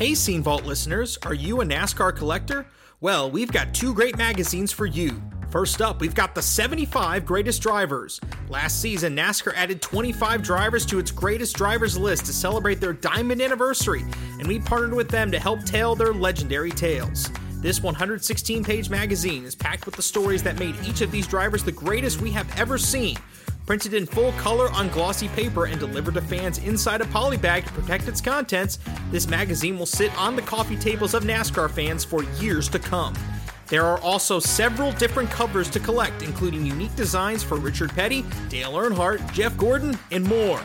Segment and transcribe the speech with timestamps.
[0.00, 2.64] Hey, Scene Vault listeners, are you a NASCAR collector?
[3.02, 5.22] Well, we've got two great magazines for you.
[5.50, 8.18] First up, we've got the 75 Greatest Drivers.
[8.48, 13.42] Last season, NASCAR added 25 drivers to its greatest drivers list to celebrate their diamond
[13.42, 14.02] anniversary,
[14.38, 17.28] and we partnered with them to help tell their legendary tales.
[17.56, 21.62] This 116 page magazine is packed with the stories that made each of these drivers
[21.62, 23.18] the greatest we have ever seen.
[23.66, 27.72] Printed in full color on glossy paper and delivered to fans inside a polybag to
[27.72, 28.78] protect its contents,
[29.10, 33.14] this magazine will sit on the coffee tables of NASCAR fans for years to come.
[33.68, 38.72] There are also several different covers to collect, including unique designs for Richard Petty, Dale
[38.72, 40.60] Earnhardt, Jeff Gordon, and more.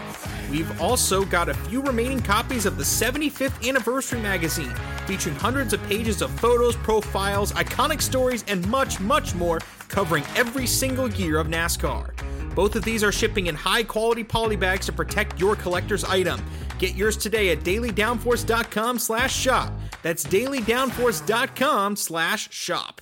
[0.49, 4.73] We've also got a few remaining copies of the 75th Anniversary magazine,
[5.05, 10.65] featuring hundreds of pages of photos, profiles, iconic stories, and much, much more, covering every
[10.65, 12.09] single year of NASCAR.
[12.55, 16.43] Both of these are shipping in high quality polybags to protect your collector's item.
[16.79, 19.73] Get yours today at dailydownforce.com slash shop.
[20.01, 23.01] That's dailydownforce.com slash shop.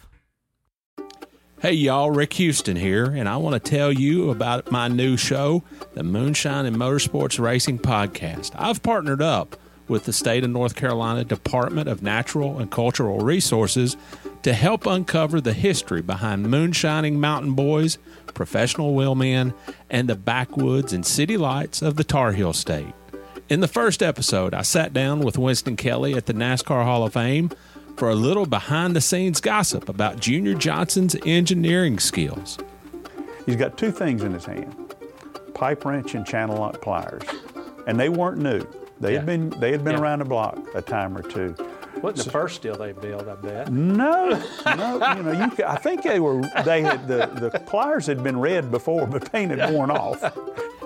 [1.63, 5.63] Hey y'all, Rick Houston here, and I want to tell you about my new show,
[5.93, 8.51] the Moonshine and Motorsports Racing Podcast.
[8.55, 9.55] I've partnered up
[9.87, 13.95] with the state of North Carolina Department of Natural and Cultural Resources
[14.43, 17.97] to help uncover the history behind moonshining mountain boys,
[18.33, 19.53] professional wheelmen,
[19.89, 22.93] and the backwoods and city lights of the Tar Heel State.
[23.49, 27.13] In the first episode, I sat down with Winston Kelley at the NASCAR Hall of
[27.13, 27.51] Fame
[27.97, 32.57] for a little behind the scenes gossip about Junior Johnson's engineering skills.
[33.45, 34.75] He's got two things in his hand
[35.53, 37.21] pipe wrench and channel lock pliers.
[37.85, 38.65] And they weren't new.
[38.99, 39.17] They Yeah.
[39.19, 40.01] had been they had been Yeah.
[40.01, 41.55] around the block a time or two.
[42.01, 43.71] Wasn't the first deal they built, I bet.
[43.71, 44.29] No,
[44.65, 48.39] no, you know, you, I think they were they had the, the pliers had been
[48.39, 50.23] red before, but paint had worn off.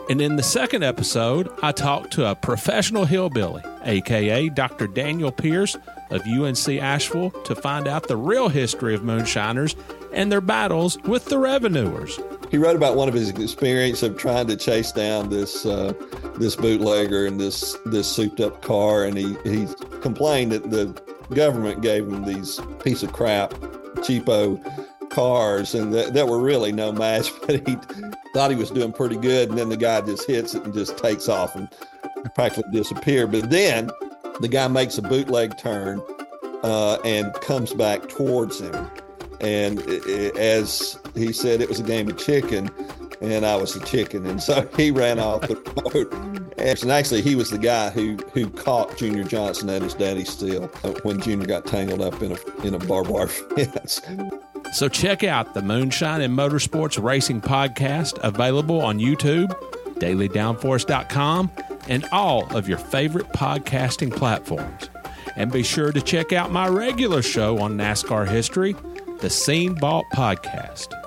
[0.09, 4.87] And in the second episode, I talked to a professional hillbilly, aka Dr.
[4.87, 5.75] Daniel Pierce
[6.09, 9.75] of UNC Asheville, to find out the real history of moonshiners
[10.13, 12.19] and their battles with the revenuers.
[12.49, 15.93] He wrote about one of his experience of trying to chase down this uh,
[16.37, 19.67] this bootlegger in this this souped up car, and he he
[20.11, 20.85] complained that the
[21.35, 23.51] government gave him these piece of crap,
[24.05, 24.57] cheapo
[25.09, 27.29] cars, and that, that were really no match.
[27.45, 27.77] But he
[28.33, 30.97] thought he was doing pretty good, and then the guy just hits it and just
[30.97, 31.67] takes off and
[32.35, 33.27] practically disappear.
[33.27, 33.89] But then
[34.39, 36.01] the guy makes a bootleg turn
[36.63, 38.89] uh, and comes back towards him.
[39.41, 42.69] And i- i- as he said, it was a game of chicken,
[43.21, 44.25] and I was a chicken.
[44.25, 45.55] And so he ran off the
[45.93, 46.13] road.
[46.57, 50.67] And actually, he was the guy who, who caught Junior Johnson at his daddy's uh,
[51.03, 54.01] when Junior got tangled up in a, in a barbed wire fence.
[54.73, 59.49] So check out the Moonshine and Motorsports Racing Podcast, available on YouTube,
[59.95, 61.51] dailydownforce.com,
[61.87, 64.89] and all of your favorite podcasting platforms.
[65.35, 68.75] And be sure to check out my regular show on NASCAR history,
[69.19, 71.06] the Scene Vault Podcast.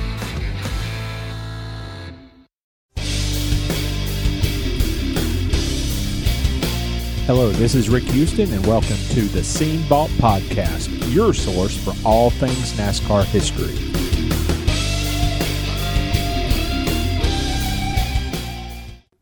[7.33, 11.93] Hello, this is Rick Houston, and welcome to the Scene Vault Podcast, your source for
[12.05, 13.73] all things NASCAR history.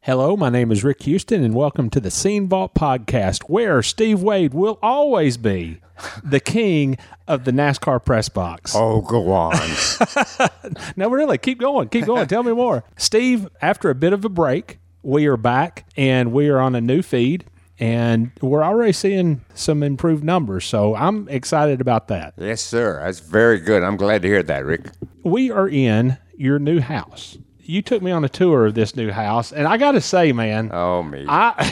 [0.01, 4.21] Hello, my name is Rick Houston, and welcome to the Scene Vault Podcast, where Steve
[4.21, 5.79] Waid will always be
[6.23, 6.97] the king
[7.27, 8.73] of the NASCAR press box.
[8.75, 9.55] Oh, go on.
[10.95, 12.25] No, really, keep going, keep going.
[12.25, 12.83] Tell me more.
[12.97, 16.81] Steve, after a bit of a break, we are back and we are on a
[16.81, 17.45] new feed
[17.79, 20.65] and we're already seeing some improved numbers.
[20.65, 22.33] So I'm excited about that.
[22.37, 23.01] yes, sir.
[23.03, 23.83] That's very good.
[23.83, 24.87] I'm glad to hear that, Rick.
[25.23, 27.37] We are in your new house.
[27.61, 30.31] You took me on a tour of this new house, and I got to say,
[30.31, 31.25] man, Oh, me.
[31.27, 31.71] I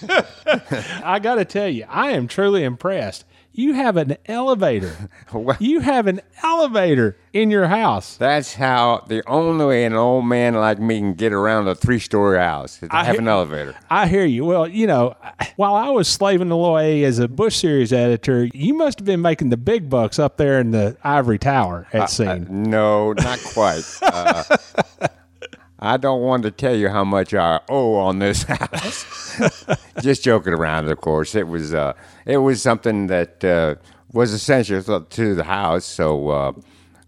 [1.04, 3.24] I got to tell you, I am truly impressed.
[3.58, 5.10] You have an elevator.
[5.32, 5.60] What?
[5.60, 8.16] you have an elevator in your house.
[8.16, 12.38] That's how the only way an old man like me can get around a three-story
[12.38, 13.74] house is to I have hear- an elevator.
[13.90, 14.44] I hear you.
[14.44, 15.16] Well, you know,
[15.56, 19.50] while I was slaving away as a Busch series editor, you must have been making
[19.50, 22.46] the big bucks up there in the ivory tower at scene.
[22.48, 23.82] No, not quite.
[24.02, 24.44] uh,
[25.80, 29.40] I don't want to tell you how much I owe on this house.
[30.02, 31.34] Just joking around, of course.
[31.34, 31.92] It was uh,
[32.26, 33.76] it was something that uh,
[34.12, 35.84] was essential to- to the house.
[35.84, 36.52] So, uh,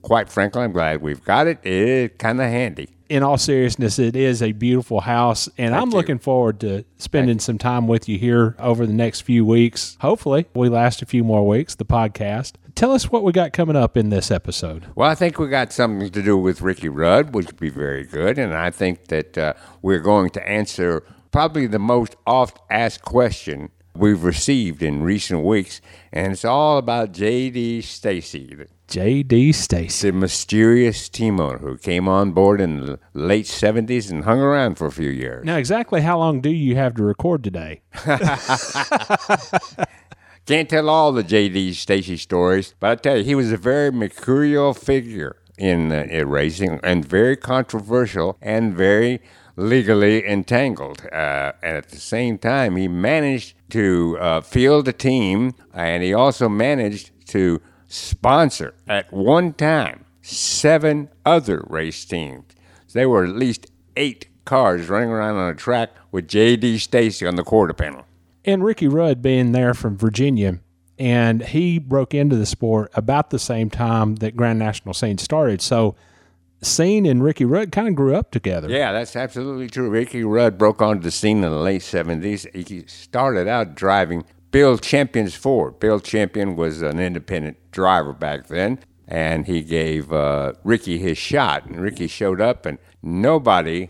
[0.02, 1.58] quite frankly, I'm glad we've got it.
[1.64, 2.88] It's kind of handy.
[3.08, 5.96] in all seriousness, it is a beautiful house, and I'm you.
[5.96, 9.96] looking forward to spending some time with you here over the next few weeks.
[10.00, 12.52] Hopefully, we last a few more weeks, the podcast.
[12.74, 14.86] Tell us what we got coming up in this episode.
[14.94, 18.04] Well, I think we got something to do with Ricky Rudd, which would be very
[18.04, 18.38] good.
[18.38, 23.70] And I think that uh, we're going to answer probably the most oft asked question
[23.94, 25.80] we've received in recent weeks.
[26.12, 27.82] And it's all about J.D.
[27.82, 28.56] Stacy,
[28.88, 29.52] J.D.
[29.52, 30.10] Stacy.
[30.10, 34.76] the mysterious team owner who came on board in the late 70s and hung around
[34.76, 35.44] for a few years.
[35.44, 37.82] Now, exactly how long do you have to record today?
[40.50, 41.74] Can't tell all the J.D.
[41.74, 46.28] Stacy stories, but I tell you, he was a very mercurial figure in, uh, in
[46.28, 49.20] racing and very controversial and very
[49.54, 51.06] legally entangled.
[51.12, 56.12] Uh, and at the same time, he managed to uh, field a team and he
[56.12, 62.56] also managed to sponsor at one time seven other race teams.
[62.92, 66.78] There were at least eight cars running around on a track with J.D.
[66.78, 68.04] Stacy on the quarter panel.
[68.44, 70.60] And Ricky Rudd being there from Virginia,
[70.98, 75.60] and he broke into the sport about the same time that Grand National Scene started.
[75.60, 75.94] So,
[76.62, 78.68] Scene and Ricky Rudd kind of grew up together.
[78.68, 79.88] Yeah, that's absolutely true.
[79.88, 82.68] Ricky Rudd broke onto the scene in the late 70s.
[82.68, 85.78] He started out driving Bill Champion's Ford.
[85.80, 88.78] Bill Champion was an independent driver back then,
[89.08, 91.64] and he gave uh, Ricky his shot.
[91.64, 93.88] And Ricky showed up, and nobody,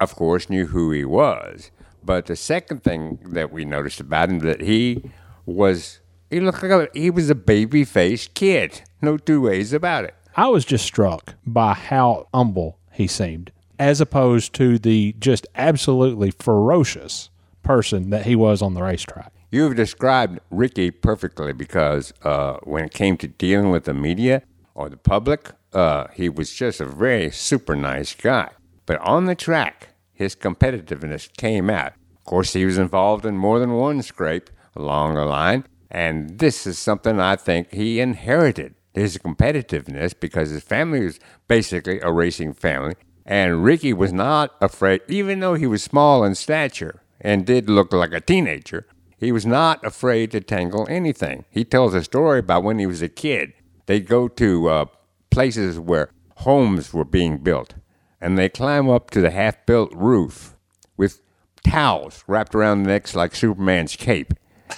[0.00, 1.70] of course, knew who he was.
[2.02, 5.10] But the second thing that we noticed about him that he
[5.46, 6.00] was
[6.30, 8.82] he looked like a, he was a baby faced kid.
[9.00, 10.14] No two ways about it.
[10.36, 16.30] I was just struck by how humble he seemed, as opposed to the just absolutely
[16.30, 17.30] ferocious
[17.62, 19.32] person that he was on the racetrack.
[19.50, 24.42] You've described Ricky perfectly because uh, when it came to dealing with the media
[24.74, 28.50] or the public, uh, he was just a very super nice guy.
[28.84, 29.87] But on the track,
[30.18, 31.92] his competitiveness came out.
[32.18, 36.66] Of course, he was involved in more than one scrape along the line, and this
[36.66, 42.52] is something I think he inherited his competitiveness because his family was basically a racing
[42.52, 42.96] family.
[43.24, 47.92] And Ricky was not afraid, even though he was small in stature and did look
[47.92, 48.86] like a teenager,
[49.18, 51.44] he was not afraid to tangle anything.
[51.48, 53.52] He tells a story about when he was a kid.
[53.86, 54.84] They'd go to uh,
[55.30, 57.74] places where homes were being built,
[58.20, 60.56] and they climb up to the half built roof
[60.96, 61.20] with
[61.64, 64.34] towels wrapped around the necks like Superman's cape.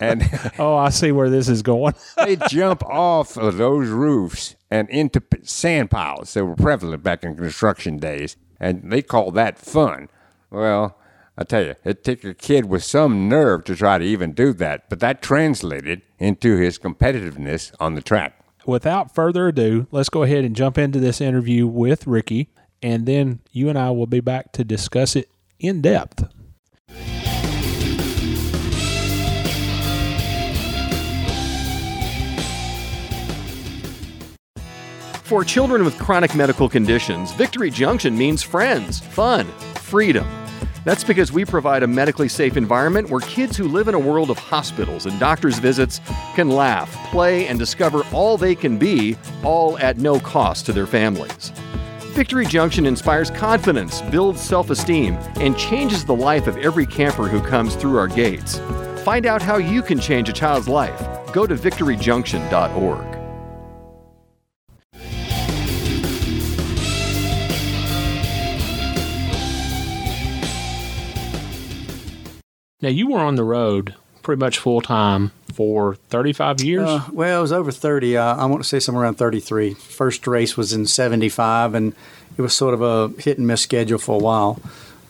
[0.00, 0.28] And
[0.58, 1.94] Oh, I see where this is going.
[2.16, 7.36] they jump off of those roofs and into sand piles that were prevalent back in
[7.36, 10.08] construction days, and they call that fun.
[10.50, 10.98] Well,
[11.38, 14.52] I tell you, it took a kid with some nerve to try to even do
[14.54, 18.41] that, but that translated into his competitiveness on the track.
[18.64, 22.48] Without further ado, let's go ahead and jump into this interview with Ricky,
[22.80, 26.24] and then you and I will be back to discuss it in depth.
[35.24, 39.46] For children with chronic medical conditions, Victory Junction means friends, fun,
[39.76, 40.41] freedom.
[40.84, 44.30] That's because we provide a medically safe environment where kids who live in a world
[44.30, 46.00] of hospitals and doctors' visits
[46.34, 50.86] can laugh, play, and discover all they can be, all at no cost to their
[50.86, 51.52] families.
[52.12, 57.40] Victory Junction inspires confidence, builds self esteem, and changes the life of every camper who
[57.40, 58.58] comes through our gates.
[59.02, 61.00] Find out how you can change a child's life.
[61.32, 63.21] Go to victoryjunction.org.
[72.82, 76.88] Now you were on the road pretty much full time for 35 years.
[76.88, 78.16] Uh, well, it was over 30.
[78.16, 79.74] Uh, I want to say somewhere around 33.
[79.74, 81.94] First race was in 75, and
[82.36, 84.60] it was sort of a hit and miss schedule for a while.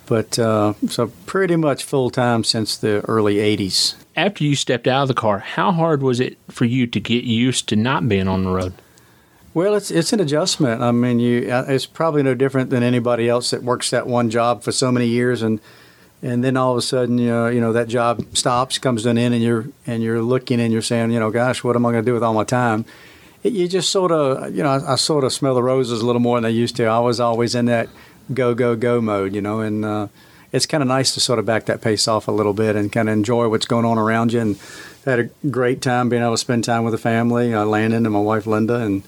[0.07, 3.95] But uh, so pretty much full time since the early 80s.
[4.15, 7.25] After you stepped out of the car, how hard was it for you to get
[7.25, 8.75] used to not being on the road?
[9.55, 10.83] Well, it's it's an adjustment.
[10.83, 14.31] I mean, you uh, it's probably no different than anybody else that works that one
[14.31, 15.61] job for so many years and
[16.23, 19.11] and then all of a sudden, you know, you know that job stops, comes to
[19.11, 21.85] an end, and you're and you're looking and you're saying, you know, gosh, what am
[21.85, 22.85] I going to do with all my time?
[23.43, 26.07] It, you just sort of, you know, I, I, sort of smell the roses a
[26.07, 26.85] little more than I used to.
[26.85, 27.89] I was always in that
[28.33, 30.09] go go go mode, you know, and uh,
[30.53, 32.93] it's kind of nice to sort of back that pace off a little bit and
[32.93, 34.41] kind of enjoy what's going on around you.
[34.41, 34.59] And
[35.05, 38.13] had a great time being able to spend time with the family, uh, Landon and
[38.13, 39.03] my wife Linda, and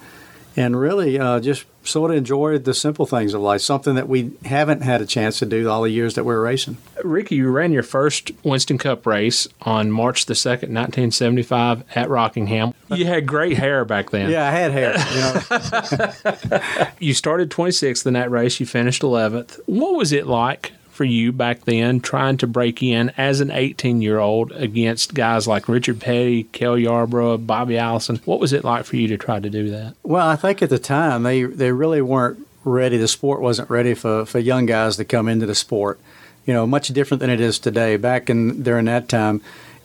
[0.56, 4.32] and really uh, just sort of enjoyed the simple things of life, something that we
[4.44, 6.76] haven't had a chance to do all the years that we're racing.
[7.02, 12.74] Ricky, you ran your first Winston Cup race on March the 2nd, 1975 at Rockingham.
[12.90, 14.30] You had great hair back then.
[14.30, 14.94] Yeah, I had hair.
[15.12, 16.88] You, know.
[16.98, 18.60] you started 26th in that race.
[18.60, 19.60] You finished 11th.
[19.66, 24.00] What was it like for you back then trying to break in as an 18
[24.00, 28.20] year old against guys like Richard Petty, Cale Yarborough, Bobby Allison?
[28.24, 29.94] What was it like for you to try to do that?
[30.02, 32.96] Well, I think at the time they, they really weren't ready.
[32.96, 36.00] The sport wasn't ready for, for young guys to come into the sport.
[36.46, 37.96] You know, much different than it is today.
[37.96, 39.40] Back in during that time,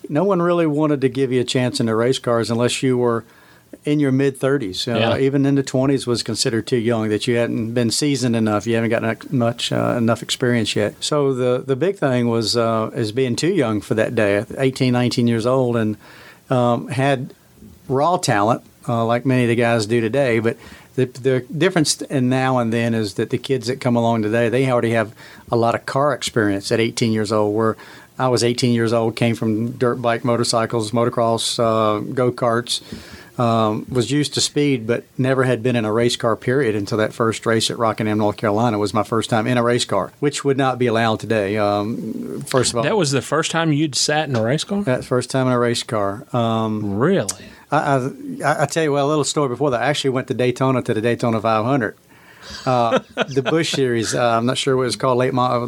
[0.09, 2.97] no one really wanted to give you a chance in the race cars unless you
[2.97, 3.25] were–
[3.85, 4.87] in your mid 30s.
[4.87, 5.17] Uh, yeah.
[5.17, 8.67] Even in the 20s was considered too young, that you hadn't been seasoned enough.
[8.67, 10.95] You haven't gotten much uh, enough experience yet.
[11.03, 14.93] So the, the big thing was uh, is being too young for that day, 18,
[14.93, 15.97] 19 years old, and
[16.49, 17.33] um, had
[17.87, 20.39] raw talent uh, like many of the guys do today.
[20.39, 20.57] But
[20.95, 24.49] the, the difference in now and then is that the kids that come along today,
[24.49, 25.13] they already have
[25.51, 27.77] a lot of car experience at 18 years old, where
[28.17, 32.81] I was 18 years old, came from dirt bike motorcycles, motocross, uh, go karts
[33.39, 36.97] um, was used to speed, but never had been in a race car period until
[36.97, 40.11] that first race at Rockingham, North Carolina, was my first time in a race car,
[40.19, 41.57] which would not be allowed today.
[41.57, 44.83] Um, first of all, that was the first time you'd sat in a race car.
[44.83, 46.27] That first time in a race car.
[46.35, 47.45] Um, really?
[47.71, 48.11] I,
[48.43, 49.81] I, I, tell you, well, a little story before that.
[49.81, 51.95] I actually went to Daytona to the Daytona 500
[52.65, 54.15] uh, the Busch Series.
[54.15, 55.17] Uh, I'm not sure what it was called.
[55.17, 55.65] Late, mo-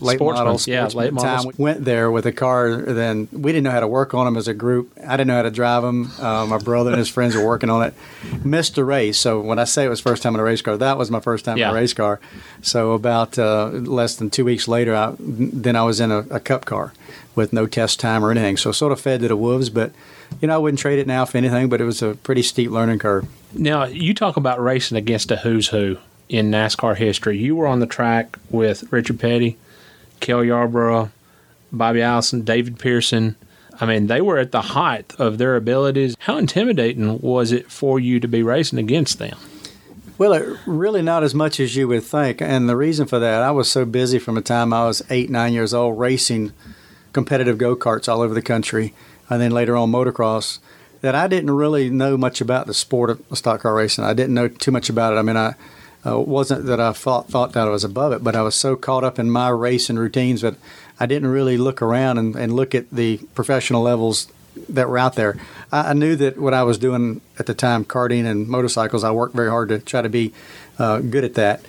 [0.00, 0.60] late model.
[0.66, 1.52] Yeah, late model.
[1.56, 2.76] We Went there with a car.
[2.76, 4.92] Then we didn't know how to work on them as a group.
[5.06, 6.10] I didn't know how to drive them.
[6.18, 7.94] Uh, my brother and his friends were working on it.
[8.44, 9.18] Missed a race.
[9.18, 11.20] So when I say it was first time in a race car, that was my
[11.20, 11.68] first time yeah.
[11.68, 12.20] in a race car.
[12.62, 16.40] So about uh, less than two weeks later, I, then I was in a, a
[16.40, 16.92] Cup car
[17.34, 18.56] with no test time or anything.
[18.56, 19.92] So sort of fed to the wolves, but
[20.40, 22.70] you know, I wouldn't trade it now for anything, but it was a pretty steep
[22.70, 23.26] learning curve.
[23.52, 25.98] Now, you talk about racing against a who's who
[26.28, 27.38] in NASCAR history.
[27.38, 29.56] You were on the track with Richard Petty,
[30.20, 31.10] Cale Yarborough,
[31.70, 33.36] Bobby Allison, David Pearson.
[33.80, 36.16] I mean, they were at the height of their abilities.
[36.20, 39.36] How intimidating was it for you to be racing against them?
[40.16, 42.40] Well, it, really not as much as you would think.
[42.40, 45.28] And the reason for that, I was so busy from the time I was eight,
[45.28, 46.52] nine years old racing
[47.14, 48.92] competitive go karts all over the country,
[49.30, 50.58] and then later on motocross,
[51.00, 54.04] that I didn't really know much about the sport of stock car racing.
[54.04, 55.16] I didn't know too much about it.
[55.16, 55.54] I mean, I
[56.06, 58.76] uh, wasn't that I thought thought that I was above it, but I was so
[58.76, 60.54] caught up in my race and routines that
[61.00, 64.30] I didn't really look around and, and look at the professional levels
[64.68, 65.36] that were out there.
[65.72, 69.10] I, I, knew that what I was doing at the time, karting and motorcycles, I
[69.10, 70.32] worked very hard to try to be
[70.78, 71.64] uh, good at that,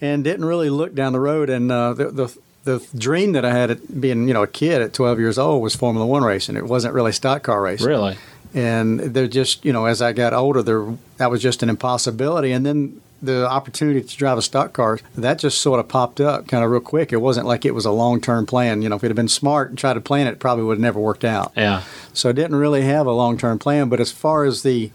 [0.00, 1.50] and didn't really look down the road.
[1.50, 4.82] And uh, the, the the dream that I had at being you know a kid
[4.82, 6.56] at 12 years old was Formula One racing.
[6.56, 7.86] It wasn't really stock car racing.
[7.86, 8.16] Really.
[8.54, 12.52] And they're just you know as I got older, there that was just an impossibility.
[12.52, 16.46] And then the opportunity to drive a stock car, that just sort of popped up
[16.46, 17.12] kind of real quick.
[17.12, 18.82] It wasn't like it was a long term plan.
[18.82, 20.74] You know, if it had been smart and tried to plan it, it probably would
[20.74, 21.52] have never worked out.
[21.56, 21.82] Yeah.
[22.12, 23.88] So I didn't really have a long term plan.
[23.88, 24.90] But as far as the,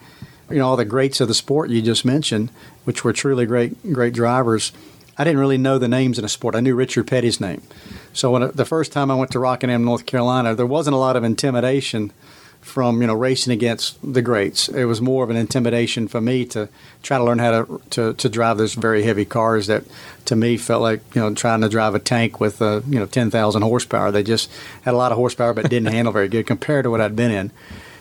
[0.49, 2.49] you know, all the greats of the sport you just mentioned,
[2.85, 4.71] which were truly great, great drivers,
[5.17, 6.55] I didn't really know the names in a sport.
[6.55, 7.61] I knew Richard Petty's name.
[8.13, 11.15] So when the first time I went to Rockingham, North Carolina, there wasn't a lot
[11.15, 12.11] of intimidation
[12.63, 14.69] from you know racing against the greats.
[14.69, 16.69] It was more of an intimidation for me to
[17.03, 19.83] try to learn how to to, to drive those very heavy cars that
[20.25, 23.05] to me felt like you know trying to drive a tank with uh, you know
[23.05, 24.11] ten thousand horsepower.
[24.11, 24.49] They just
[24.83, 27.31] had a lot of horsepower but didn't handle very good compared to what I'd been
[27.31, 27.51] in.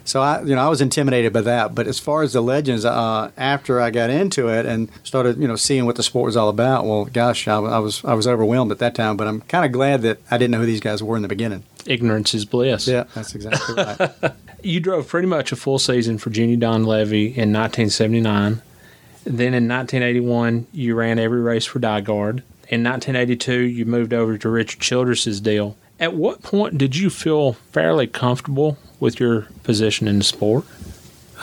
[0.05, 1.75] So I, you know, I was intimidated by that.
[1.75, 5.49] But as far as the legends, uh, after I got into it and started, you
[5.49, 8.27] know, seeing what the sport was all about, well, gosh, I, I was I was
[8.27, 9.17] overwhelmed at that time.
[9.17, 11.29] But I'm kind of glad that I didn't know who these guys were in the
[11.29, 11.65] beginning.
[11.87, 12.87] Ignorance is bliss.
[12.87, 14.11] Yeah, that's exactly right.
[14.63, 18.63] you drove pretty much a full season for Junie Donlavey in 1979.
[19.25, 22.43] Then in 1981, you ran every race for DiGard.
[22.69, 25.77] In 1982, you moved over to Richard Childress's deal.
[26.01, 30.65] At what point did you feel fairly comfortable with your position in the sport?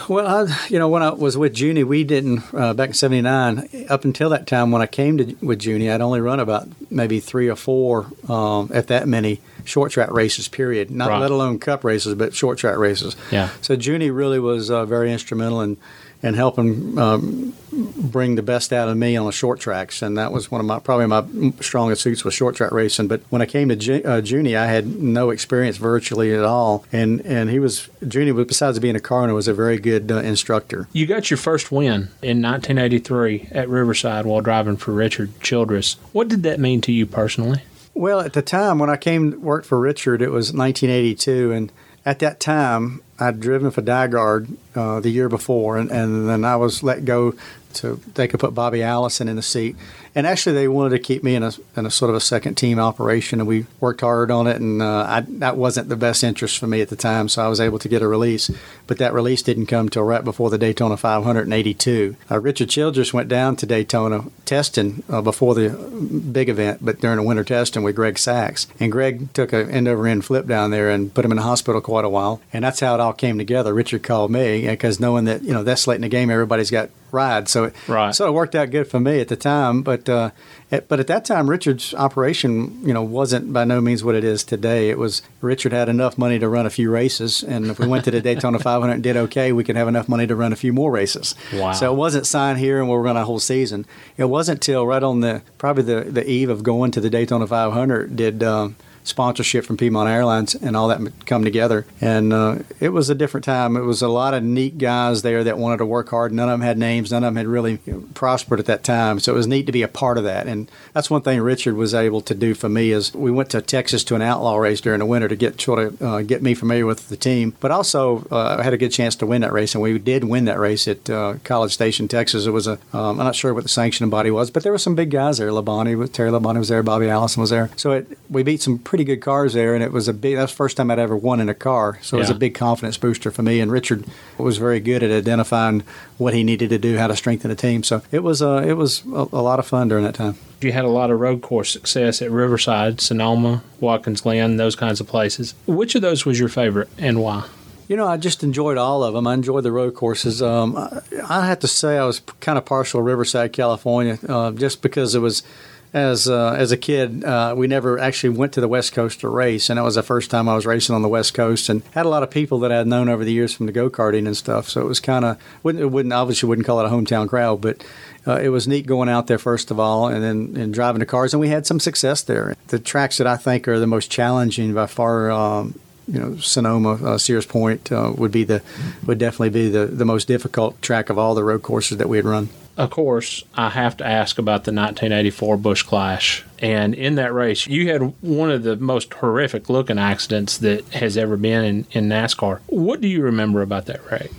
[0.07, 3.69] Well, I, you know, when I was with Junie, we didn't uh, back in '79.
[3.89, 7.19] Up until that time, when I came to with Junie, I'd only run about maybe
[7.19, 10.47] three or four um, at that many short track races.
[10.47, 10.89] Period.
[10.89, 11.19] Not right.
[11.19, 13.17] let alone Cup races, but short track races.
[13.29, 13.49] Yeah.
[13.59, 15.75] So Junie really was uh, very instrumental in
[16.21, 20.17] and help him um, bring the best out of me on the short tracks, and
[20.17, 23.07] that was one of my probably my strongest suits was short track racing.
[23.07, 26.85] But when I came to Ju- uh, Junie, I had no experience virtually at all,
[26.91, 30.87] and and he was Junie, besides being a coroner, was a very good uh, instructor.
[30.91, 35.93] You got your first win in 1983 at Riverside while driving for Richard Childress.
[36.11, 37.63] What did that mean to you personally?
[37.93, 41.71] Well, at the time when I came to work for Richard, it was 1982, and
[42.05, 46.55] at that time I'd driven for DiGard uh, the year before, and, and then I
[46.55, 47.33] was let go
[47.75, 49.75] to they could put Bobby Allison in the seat.
[50.15, 52.55] And actually, they wanted to keep me in a, in a sort of a second
[52.55, 54.57] team operation, and we worked hard on it.
[54.57, 57.47] And uh, I, that wasn't the best interest for me at the time, so I
[57.47, 58.49] was able to get a release.
[58.87, 62.15] But that release didn't come till right before the Daytona 582.
[62.29, 67.17] Uh, Richard Childress went down to Daytona testing uh, before the big event, but during
[67.17, 68.67] the winter testing with Greg Sacks.
[68.79, 71.43] And Greg took an end over end flip down there and put him in the
[71.43, 72.41] hospital quite a while.
[72.51, 73.73] And that's how it all came together.
[73.73, 76.89] Richard called me because knowing that you know that's late in the game, everybody's got
[77.11, 77.47] ride.
[77.49, 78.13] So it, right.
[78.13, 79.81] so it worked out good for me at the time.
[79.81, 80.31] But uh,
[80.71, 84.23] at, but at that time, Richard's operation, you know, wasn't by no means what it
[84.23, 84.89] is today.
[84.89, 88.05] It was Richard had enough money to run a few races, and if we went
[88.05, 90.55] to the Daytona 500 and did okay, we could have enough money to run a
[90.55, 91.35] few more races.
[91.53, 91.71] Wow.
[91.73, 93.85] So it wasn't signed here and we'll run a whole season.
[94.17, 97.47] It wasn't till right on the probably the the eve of going to the Daytona
[97.47, 98.43] 500 did.
[98.43, 98.75] Um,
[99.09, 101.85] sponsorship from Piedmont Airlines and all that come together.
[101.99, 103.75] And uh, it was a different time.
[103.75, 106.31] It was a lot of neat guys there that wanted to work hard.
[106.31, 107.11] None of them had names.
[107.11, 107.79] None of them had really
[108.13, 109.19] prospered at that time.
[109.19, 110.47] So it was neat to be a part of that.
[110.47, 113.61] And that's one thing Richard was able to do for me is we went to
[113.61, 116.53] Texas to an outlaw race during the winter to get sort of uh, get me
[116.53, 117.55] familiar with the team.
[117.59, 120.23] But also uh, I had a good chance to win that race, and we did
[120.23, 122.45] win that race at uh, College Station, Texas.
[122.45, 124.77] It was a um, I'm not sure what the sanctioning body was, but there were
[124.77, 125.49] some big guys there.
[125.49, 126.83] Labonte, Terry Labonte was there.
[126.83, 127.69] Bobby Allison was there.
[127.75, 130.35] So it, we beat some pretty good cars there, and it was a big.
[130.35, 132.55] That's the first time I'd ever won in a car, so it was a big
[132.55, 133.59] confidence booster for me.
[133.59, 134.05] And Richard
[134.37, 135.83] was very good at identifying
[136.17, 137.83] what he needed to do, how to strengthen a team.
[137.83, 140.35] So it was uh, it was a, a lot of fun during that time.
[140.61, 144.99] You had a lot of road course success at Riverside, Sonoma, Watkins Glen, those kinds
[144.99, 145.55] of places.
[145.65, 147.45] Which of those was your favorite and why?
[147.87, 149.25] You know, I just enjoyed all of them.
[149.25, 150.43] I enjoyed the road courses.
[150.43, 154.51] Um, I, I have to say I was kind of partial to Riverside, California, uh,
[154.51, 155.43] just because it was.
[155.91, 159.27] As uh, as a kid, uh, we never actually went to the West Coast to
[159.27, 161.81] race, and that was the first time I was racing on the West Coast, and
[161.93, 163.89] had a lot of people that I had known over the years from the go
[163.89, 164.69] karting and stuff.
[164.69, 167.61] So it was kind of wouldn't it wouldn't obviously wouldn't call it a hometown crowd,
[167.61, 167.83] but
[168.27, 171.07] uh, it was neat going out there first of all, and then and driving the
[171.07, 172.55] cars, and we had some success there.
[172.67, 175.31] The tracks that I think are the most challenging by far.
[175.31, 178.63] Um, you know, Sonoma, uh, Sears Point uh, would be the
[179.05, 182.17] would definitely be the, the most difficult track of all the road courses that we
[182.17, 182.49] had run.
[182.79, 186.45] Of course, I have to ask about the 1984 Busch Clash.
[186.59, 191.17] And in that race, you had one of the most horrific looking accidents that has
[191.17, 192.61] ever been in, in NASCAR.
[192.67, 194.29] What do you remember about that wreck,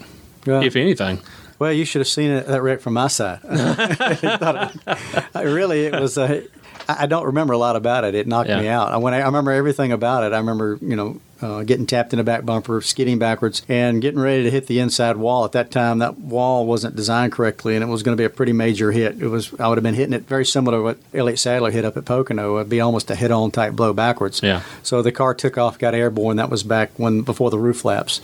[0.47, 1.21] Well, if anything?
[1.59, 3.41] well, you should have seen it, that wreck from my side.
[5.35, 6.17] It- really, it was.
[6.19, 6.43] Uh,
[6.89, 8.15] I don't remember a lot about it.
[8.15, 9.01] It knocked me out.
[9.03, 10.33] When I, I remember everything about it.
[10.33, 14.21] I remember, you know, uh, getting tapped in the back bumper, skidding backwards, and getting
[14.21, 15.45] ready to hit the inside wall.
[15.45, 18.31] At that time, that wall wasn't designed correctly, and it was going to be a
[18.31, 19.21] pretty major hit.
[19.21, 19.53] It was.
[19.59, 22.05] I would have been hitting it very similar to what Elliott Sadler hit up at
[22.05, 22.57] Pocono.
[22.57, 24.43] It'd be almost a head-on type blow backwards.
[24.43, 24.63] Yeah.
[24.83, 26.37] So the car took off, got airborne.
[26.37, 28.21] That was back when before the roof flaps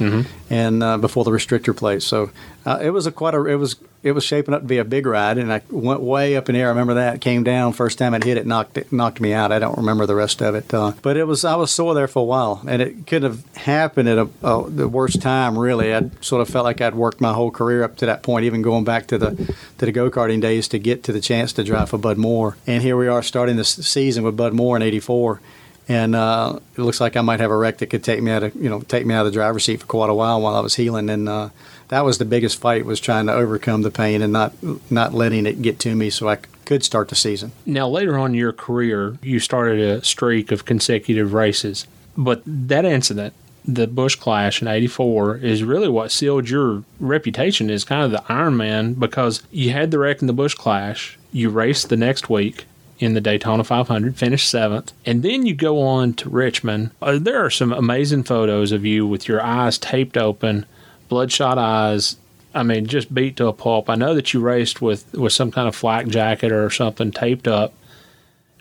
[0.51, 2.07] and uh, before the restrictor plates.
[2.07, 2.31] So
[2.65, 3.45] uh, it was a quite a.
[3.47, 6.37] It was it was shaping up to be a big ride, and I went way
[6.37, 6.67] up in the air.
[6.67, 9.53] I remember that came down first time it hit it knocked it knocked me out.
[9.53, 12.09] I don't remember the rest of it, uh, but it was I was sore there
[12.09, 15.59] for a while, and it could have happened at a, a, the worst time.
[15.59, 18.45] Really, I sort of felt like I'd worked my whole career up to that point,
[18.45, 21.53] even going back to the to the go karting days to get to the chance
[21.55, 22.57] to drive for Bud Moore.
[22.67, 25.41] And here we are starting this season with Bud Moore in '84
[25.89, 28.43] and uh, it looks like I might have a wreck that could take me out
[28.43, 30.55] of you know take me out of the driver's seat for quite a while while
[30.55, 31.09] I was healing.
[31.09, 31.51] And uh,
[31.89, 34.53] that was the biggest fight was trying to overcome the pain and not
[34.91, 37.53] not letting it get to me so I could start the season.
[37.65, 41.87] Now, later on in your career, you started a streak of consecutive races.
[42.17, 47.85] But that incident, the Busch Clash in 84, is really what sealed your reputation as
[47.85, 51.51] kind of the Iron Man because you had the wreck in the Busch Clash, you
[51.51, 52.67] raced the next week
[52.99, 56.93] in the Daytona 500, finished seventh, and then you go on to Richmond.
[57.03, 60.65] Uh, there are some amazing photos of you with your eyes taped open,
[61.09, 62.17] bloodshot eyes.
[62.55, 63.91] I mean, just beat to a pulp.
[63.91, 67.47] I know that you raced with, with some kind of flak jacket or something taped
[67.47, 67.75] up.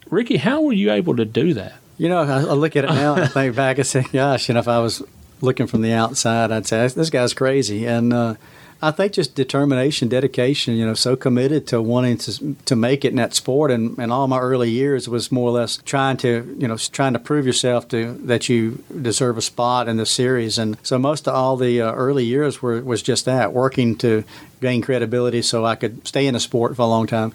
[0.10, 1.76] Ricky, how were you able to do that?
[1.98, 4.50] You know, I, I look at it now and I think back and say, gosh,
[4.50, 5.02] you know, if I was
[5.42, 7.86] looking from the outside, I'd say this guy's crazy.
[7.86, 8.36] And uh,
[8.82, 10.76] I think just determination, dedication.
[10.76, 14.12] You know, so committed to wanting to to make it in that sport, and, and
[14.12, 17.46] all my early years was more or less trying to you know trying to prove
[17.46, 20.58] yourself to that you deserve a spot in the series.
[20.58, 24.24] And so most of all the uh, early years were was just that working to
[24.62, 27.34] gain credibility so I could stay in the sport for a long time.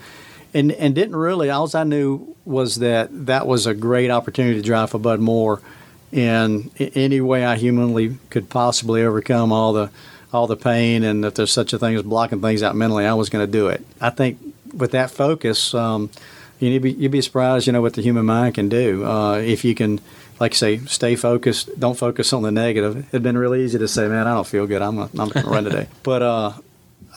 [0.53, 4.63] And, and didn't really, all I knew was that that was a great opportunity to
[4.63, 5.61] drive for Bud Moore
[6.11, 9.91] in any way I humanly could possibly overcome all the
[10.33, 13.15] all the pain and if there's such a thing as blocking things out mentally, I
[13.15, 13.85] was going to do it.
[14.01, 14.39] I think
[14.73, 16.11] with that focus, um,
[16.61, 19.65] you'd be, you'd be surprised, you know, what the human mind can do uh, if
[19.65, 20.01] you can,
[20.39, 21.79] like say, stay focused.
[21.79, 23.09] Don't focus on the negative.
[23.09, 24.83] It'd been really easy to say, man, I don't feel good.
[24.83, 25.89] I'm I'm going to run today.
[26.03, 26.53] But uh,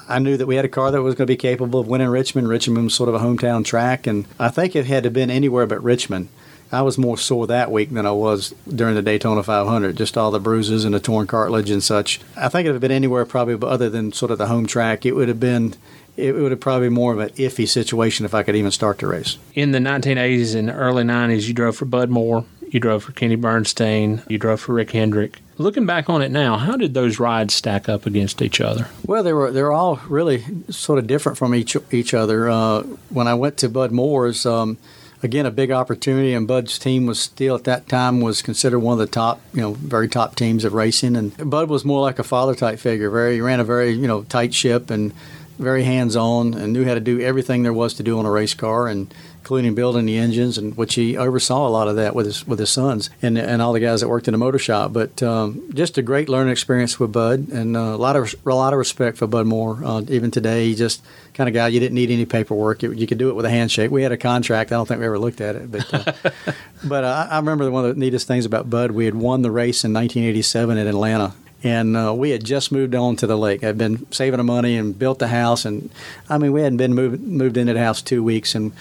[0.07, 2.09] I knew that we had a car that was going to be capable of winning
[2.09, 2.49] Richmond.
[2.49, 5.65] Richmond was sort of a hometown track, and I think it had to been anywhere
[5.65, 6.29] but Richmond.
[6.71, 10.31] I was more sore that week than I was during the Daytona 500, just all
[10.31, 12.19] the bruises and the torn cartilage and such.
[12.35, 15.05] I think it would have been anywhere probably other than sort of the home track.
[15.05, 15.75] It would have been
[16.17, 18.99] it would have probably been more of an iffy situation if I could even start
[18.99, 19.37] the race.
[19.53, 23.35] In the 1980s and early 90s, you drove for Bud Moore, you drove for Kenny
[23.35, 25.39] Bernstein, you drove for Rick Hendrick.
[25.63, 28.89] Looking back on it now, how did those rides stack up against each other?
[29.05, 32.49] Well, they were they were all really sort of different from each each other.
[32.49, 34.45] Uh, when I went to Bud Moore's.
[34.45, 34.77] Um,
[35.21, 38.91] again a big opportunity and Bud's team was still at that time was considered one
[38.91, 42.19] of the top you know very top teams of racing and Bud was more like
[42.19, 45.13] a father type figure very he ran a very you know tight ship and
[45.57, 48.29] very hands on and knew how to do everything there was to do on a
[48.29, 52.15] race car and including building the engines, and which he oversaw a lot of that
[52.15, 54.57] with his with his sons and and all the guys that worked in the motor
[54.57, 54.93] shop.
[54.93, 58.49] But um, just a great learning experience with Bud, and uh, a lot of a
[58.55, 59.81] lot of respect for Bud Moore.
[59.83, 61.03] Uh, even today, he just
[61.33, 62.83] kind of guy you didn't need any paperwork.
[62.83, 63.91] You, you, could do it with a handshake.
[63.91, 64.71] We had a contract.
[64.71, 66.13] I don't think we ever looked at it, but uh,
[66.85, 68.91] but uh, I remember one of the neatest things about Bud.
[68.91, 72.95] We had won the race in 1987 in Atlanta, and uh, we had just moved
[72.95, 73.61] on to the lake.
[73.61, 75.89] I'd been saving the money and built the house, and
[76.29, 78.71] I mean, we hadn't been moved moved into the house two weeks, and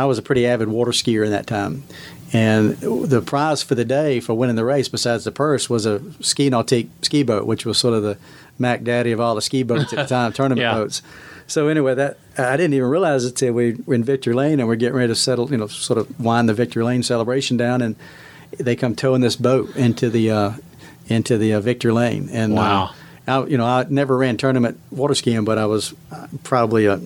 [0.00, 1.82] I was a pretty avid water skier in that time.
[2.32, 6.00] And the prize for the day for winning the race, besides the purse, was a
[6.22, 8.16] ski nautique ski boat, which was sort of the
[8.58, 10.72] Mac Daddy of all the ski boats at the time, tournament yeah.
[10.72, 11.02] boats.
[11.48, 14.68] So anyway, that I didn't even realize it until we were in Victory Lane and
[14.68, 17.82] we're getting ready to settle, you know, sort of wind the Victory Lane celebration down,
[17.82, 17.94] and
[18.58, 20.52] they come towing this boat into the uh,
[21.08, 22.30] into the uh, Victory Lane.
[22.32, 22.84] And uh, wow.
[22.84, 22.92] Uh,
[23.28, 25.92] I, you know, I never ran tournament water skiing, but I was
[26.42, 27.00] probably a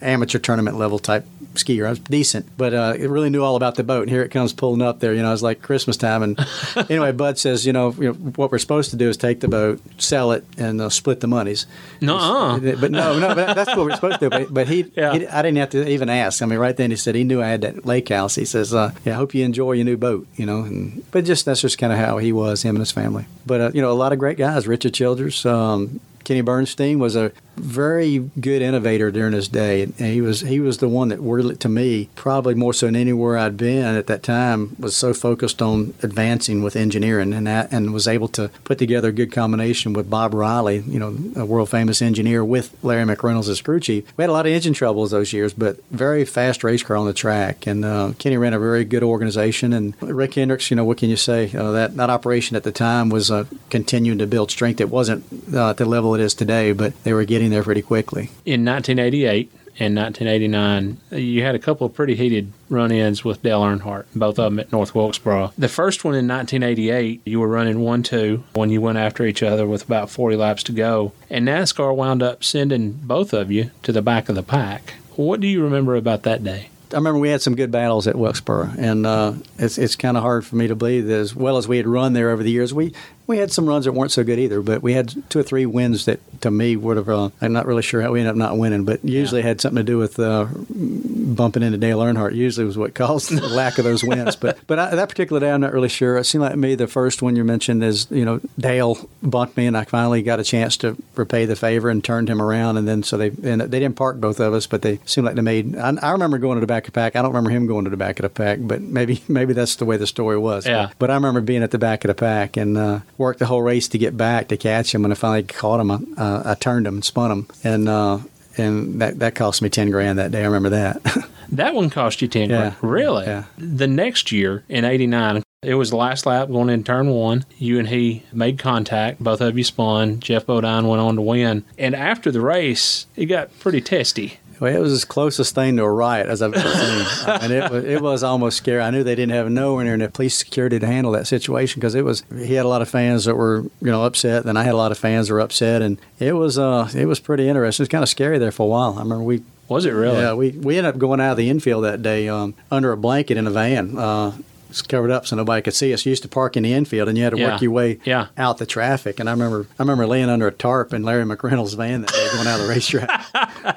[0.00, 1.86] amateur tournament level type skier.
[1.86, 4.02] I was decent, but uh, I really knew all about the boat.
[4.02, 5.12] And here it comes pulling up there.
[5.12, 6.22] You know, it was like Christmas time.
[6.22, 6.46] And
[6.90, 9.48] anyway, Bud says, you know, you know, what we're supposed to do is take the
[9.48, 11.66] boat, sell it, and uh, split the monies.
[12.00, 14.30] No, but no, no, but that's what we're supposed to do.
[14.30, 15.12] But, but he, yeah.
[15.12, 16.42] he, I didn't have to even ask.
[16.42, 18.34] I mean, right then he said he knew I had that lake house.
[18.34, 21.24] He says, uh, "Yeah, I hope you enjoy your new boat." You know, and but
[21.24, 23.26] just that's just kind of how he was, him and his family.
[23.44, 24.66] But uh, you know, a lot of great guys.
[24.66, 25.44] Richard Childress.
[25.46, 30.60] um, Kenny Bernstein was a very good innovator during his day, and he was he
[30.60, 34.06] was the one that really, to me, probably more so than anywhere I'd been at
[34.06, 38.48] that time, was so focused on advancing with engineering, and that, and was able to
[38.64, 42.76] put together a good combination with Bob Riley, you know, a world famous engineer, with
[42.82, 44.04] Larry McReynolds as crew chief.
[44.16, 47.06] We had a lot of engine troubles those years, but very fast race car on
[47.06, 50.84] the track, and uh, Kenny ran a very good organization, and Rick Hendricks, you know,
[50.84, 51.50] what can you say?
[51.54, 54.80] Uh, that that operation at the time was uh, continuing to build strength.
[54.80, 57.82] It wasn't uh, at the level it is today, but they were getting there pretty
[57.82, 58.30] quickly.
[58.44, 63.62] In 1988 and 1989, you had a couple of pretty heated run ins with Dale
[63.62, 65.52] Earnhardt, both of them at North Wilkesboro.
[65.58, 69.42] The first one in 1988, you were running 1 2 when you went after each
[69.42, 71.12] other with about 40 laps to go.
[71.28, 74.94] And NASCAR wound up sending both of you to the back of the pack.
[75.16, 76.70] What do you remember about that day?
[76.92, 80.22] I remember we had some good battles at Wilkesboro, and uh, it's it's kind of
[80.22, 82.50] hard for me to believe that as well as we had run there over the
[82.50, 82.92] years, we
[83.26, 85.66] we had some runs that weren't so good either, but we had two or three
[85.66, 87.08] wins that to me would have.
[87.08, 89.48] Uh, I'm not really sure how we ended up not winning, but usually yeah.
[89.48, 92.34] had something to do with uh, bumping into Dale Earnhardt.
[92.34, 94.36] Usually was what caused the lack of those wins.
[94.36, 96.16] But but I, that particular day, I'm not really sure.
[96.16, 99.66] It seemed like me the first one you mentioned is you know Dale bumped me,
[99.66, 102.86] and I finally got a chance to repay the favor and turned him around, and
[102.86, 105.42] then so they and they didn't park both of us, but they seemed like they
[105.42, 105.76] made.
[105.76, 107.16] I, I remember going to the back of the pack.
[107.16, 109.76] I don't remember him going to the back of the pack, but maybe maybe that's
[109.76, 110.66] the way the story was.
[110.66, 110.86] Yeah.
[110.86, 113.46] But, but I remember being at the back of the pack and uh, worked the
[113.46, 115.02] whole race to get back to catch him.
[115.02, 118.18] When I finally caught him, I, uh, I turned him and spun him, and uh,
[118.56, 120.42] and that that cost me ten grand that day.
[120.42, 121.02] I remember that.
[121.52, 122.56] that one cost you ten yeah.
[122.56, 123.26] grand, really?
[123.26, 123.44] Yeah.
[123.58, 127.44] The next year in '89, it was the last lap going in turn one.
[127.58, 129.22] You and he made contact.
[129.22, 130.20] Both of you spun.
[130.20, 131.64] Geoff Bodine went on to win.
[131.76, 134.38] And after the race, it got pretty testy.
[134.60, 137.70] Well, it was the closest thing to a riot as I've ever seen, and it
[137.70, 138.80] was it was almost scary.
[138.80, 141.94] I knew they didn't have nowhere near enough police security to handle that situation because
[141.94, 144.62] it was he had a lot of fans that were you know upset, and I
[144.64, 147.48] had a lot of fans that were upset, and it was uh it was pretty
[147.48, 147.82] interesting.
[147.82, 148.94] It was kind of scary there for a while.
[148.98, 150.20] I remember we Was it really?
[150.20, 152.96] yeah we we ended up going out of the infield that day um, under a
[152.96, 153.98] blanket in a van.
[153.98, 154.32] Uh,
[154.78, 156.04] it's covered up so nobody could see us.
[156.06, 157.52] You used to park in the infield, and you had to Yeah.
[157.52, 158.26] work your way Yeah.
[158.36, 159.18] out the traffic.
[159.20, 162.28] And I remember, I remember laying under a tarp in Larry McReynolds' van that day,
[162.34, 163.24] going out of the racetrack.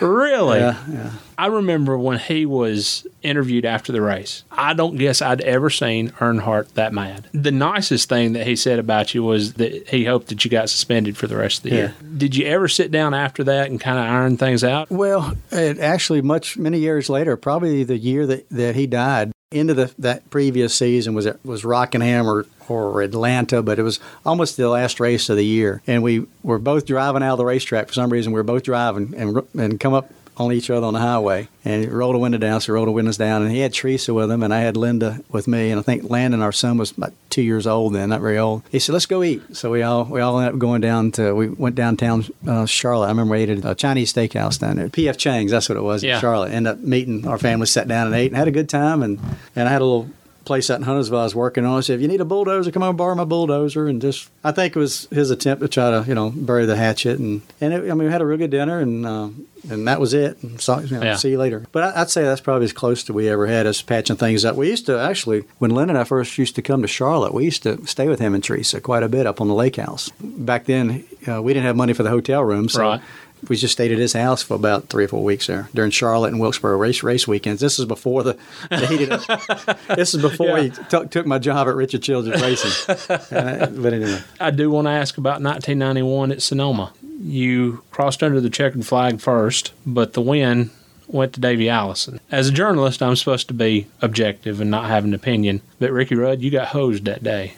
[0.00, 0.58] Really?
[0.58, 1.10] yeah, yeah.
[1.38, 4.44] I remember when he was interviewed after the race.
[4.50, 7.26] I don't guess I'd ever seen Earnhardt that mad.
[7.32, 10.70] The nicest thing that he said about you was that he hoped that you got
[10.70, 11.94] suspended for the rest of the year.
[12.16, 14.90] Did you ever sit down after that and kind of iron things out?
[14.90, 19.74] Well, it actually, much many years later, probably the year that, that he died, into
[19.74, 24.56] the that previous season was it was Rockingham or, or Atlanta, but it was almost
[24.56, 27.88] the last race of the year, and we were both driving out of the racetrack
[27.88, 28.32] for some reason.
[28.32, 30.10] We were both driving and and come up
[30.46, 32.88] on each other on the highway, and he rolled the window down, so he rolled
[32.88, 35.70] the windows down, and he had Teresa with him, and I had Linda with me,
[35.70, 38.62] and I think Landon, our son, was about two years old then, not very old.
[38.70, 41.32] He said, "Let's go eat." So we all we all ended up going down to
[41.34, 43.06] we went downtown uh, Charlotte.
[43.06, 45.50] I remember we ate at a Chinese steakhouse down there, PF Chang's.
[45.52, 46.16] That's what it was Yeah.
[46.16, 46.52] in Charlotte.
[46.52, 49.18] Ended up meeting our family, sat down and ate, and had a good time, and
[49.56, 50.10] and I had a little
[50.44, 51.78] place out in Huntersville I was working on.
[51.78, 53.86] I said, if you need a bulldozer, come and borrow my bulldozer.
[53.86, 56.76] And just, I think it was his attempt to try to, you know, bury the
[56.76, 57.18] hatchet.
[57.18, 59.28] And, and it, I mean, we had a real good dinner and, uh,
[59.70, 60.42] and that was it.
[60.42, 61.16] And so, you know, Yeah.
[61.16, 61.64] see you later.
[61.72, 64.44] But I, I'd say that's probably as close to we ever had us patching things
[64.44, 64.56] up.
[64.56, 67.44] We used to actually, when Lynn and I first used to come to Charlotte, we
[67.44, 70.10] used to stay with him and Teresa quite a bit up on the lake house.
[70.20, 72.68] Back then, uh, we didn't have money for the hotel room.
[72.68, 73.00] So Right.
[73.48, 76.28] We just stayed at his house for about three or four weeks there during Charlotte
[76.32, 77.60] and Wilkesboro race race weekends.
[77.60, 78.38] This is before the,
[78.70, 79.78] the heated up.
[79.96, 82.96] this is before he took took my job at Richard Childress Racing.
[83.32, 86.92] Uh, but anyway, I do want to ask about 1991 at Sonoma.
[87.20, 90.70] You crossed under the checkered flag first, but the win
[91.06, 92.20] went to Davey Allison.
[92.30, 96.14] As a journalist, I'm supposed to be objective and not have an opinion, but Ricky
[96.14, 97.54] Rudd, you got hosed that day.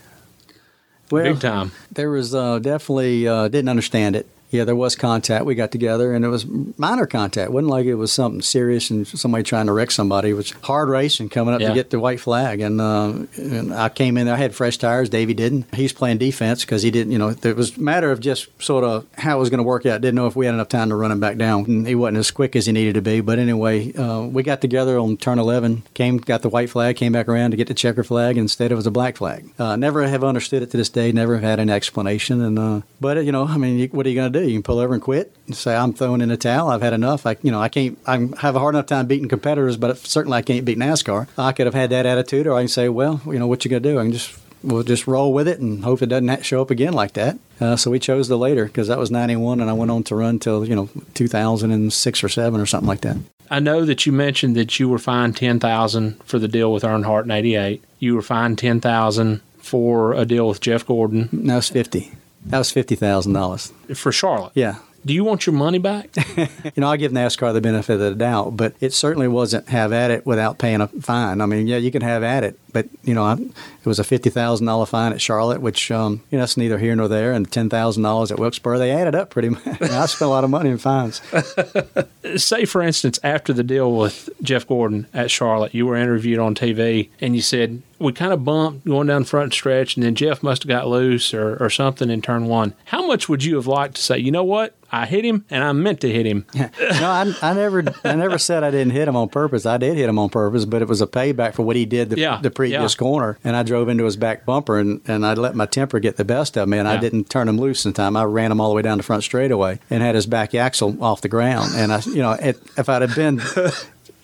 [1.10, 1.72] well, Big time.
[1.92, 4.28] there was uh, definitely uh, didn't understand it.
[4.54, 5.44] Yeah, there was contact.
[5.44, 6.46] We got together, and it was
[6.78, 7.50] minor contact.
[7.50, 10.30] It wasn't like it was something serious and somebody trying to wreck somebody.
[10.30, 11.68] It was hard racing coming up Yeah.
[11.68, 14.34] to get the white flag, and, uh, and I came in there.
[14.34, 15.08] I had fresh tires.
[15.08, 15.66] Davey didn't.
[15.74, 17.12] He's playing defense because he didn't.
[17.12, 19.64] You know, it was a matter of just sort of how it was going to
[19.64, 20.00] work out.
[20.00, 21.64] Didn't know if we had enough time to run him back down.
[21.66, 23.20] And he wasn't as quick as he needed to be.
[23.20, 25.82] But anyway, uh, we got together on turn 11.
[25.94, 26.94] Came, got the white flag.
[26.96, 28.36] Came back around to get the checker flag.
[28.36, 29.48] Instead, it was a black flag.
[29.58, 31.10] Uh, never have understood it to this day.
[31.10, 32.40] Never have had an explanation.
[32.40, 34.43] And uh, but you know, I mean, what are you going to do?
[34.46, 36.68] You can pull over and quit and say I'm throwing in a towel.
[36.68, 37.26] I've had enough.
[37.26, 37.98] I, you know, I can't.
[38.06, 41.28] I have a hard enough time beating competitors, but certainly I can't beat NASCAR.
[41.38, 43.70] I could have had that attitude, or I can say, well, you know, what you
[43.70, 43.98] going to do?
[43.98, 46.92] I can just we'll just roll with it and hope it doesn't show up again
[46.92, 47.38] like that.
[47.60, 50.16] Uh, so we chose the later because that was 91 and I went on to
[50.16, 53.16] run till, you know, 2006 or 7 or something like that.
[53.50, 57.24] I know that you mentioned that you were fined 10000 for the deal with Earnhardt
[57.24, 57.84] in 88.
[57.98, 62.12] You were fined 10000 for a deal with Jeff Gordon That was 50.
[62.46, 63.96] That was $50,000.
[63.96, 64.52] for Charlotte.
[64.54, 64.76] Yeah.
[65.06, 66.10] Do you want your money back?
[66.76, 69.92] You know, I give NASCAR the benefit of the doubt, but it certainly wasn't have
[69.92, 71.40] at it without paying a fine.
[71.40, 74.04] I mean, yeah, you can have at it, but you know, I, it was a
[74.04, 77.32] fifty thousand dollar fine at Charlotte, which um, you know, that's neither here nor there,
[77.32, 78.78] and ten thousand dollars at Wilkesboro.
[78.78, 79.80] They added up pretty much.
[79.80, 81.22] I spent a lot of money in fines.
[82.36, 86.54] Say, for instance, after the deal with Jeff Gordon at Charlotte, you were interviewed on
[86.54, 90.42] TV and you said, We kind of bumped going down front stretch, and then Jeff
[90.42, 92.74] must have got loose or, or something in turn one.
[92.86, 94.74] How much would you have liked to say, You know what?
[94.90, 96.46] I hit him and I meant to hit him.
[96.54, 99.66] no, I, I never, I never said I didn't hit him on purpose.
[99.66, 102.10] I did hit him on purpose, but it was a payback for what he did
[102.10, 102.86] the, Yeah, the previous yeah.
[102.96, 106.16] corner, and I drove into his back bumper, and, and I let my temper get
[106.16, 108.16] the best of me, and I didn't turn him loose in time.
[108.16, 111.02] I ran him all the way down the front straightaway and had his back axle
[111.02, 113.40] off the ground, and I, you know, it, if I'd have been.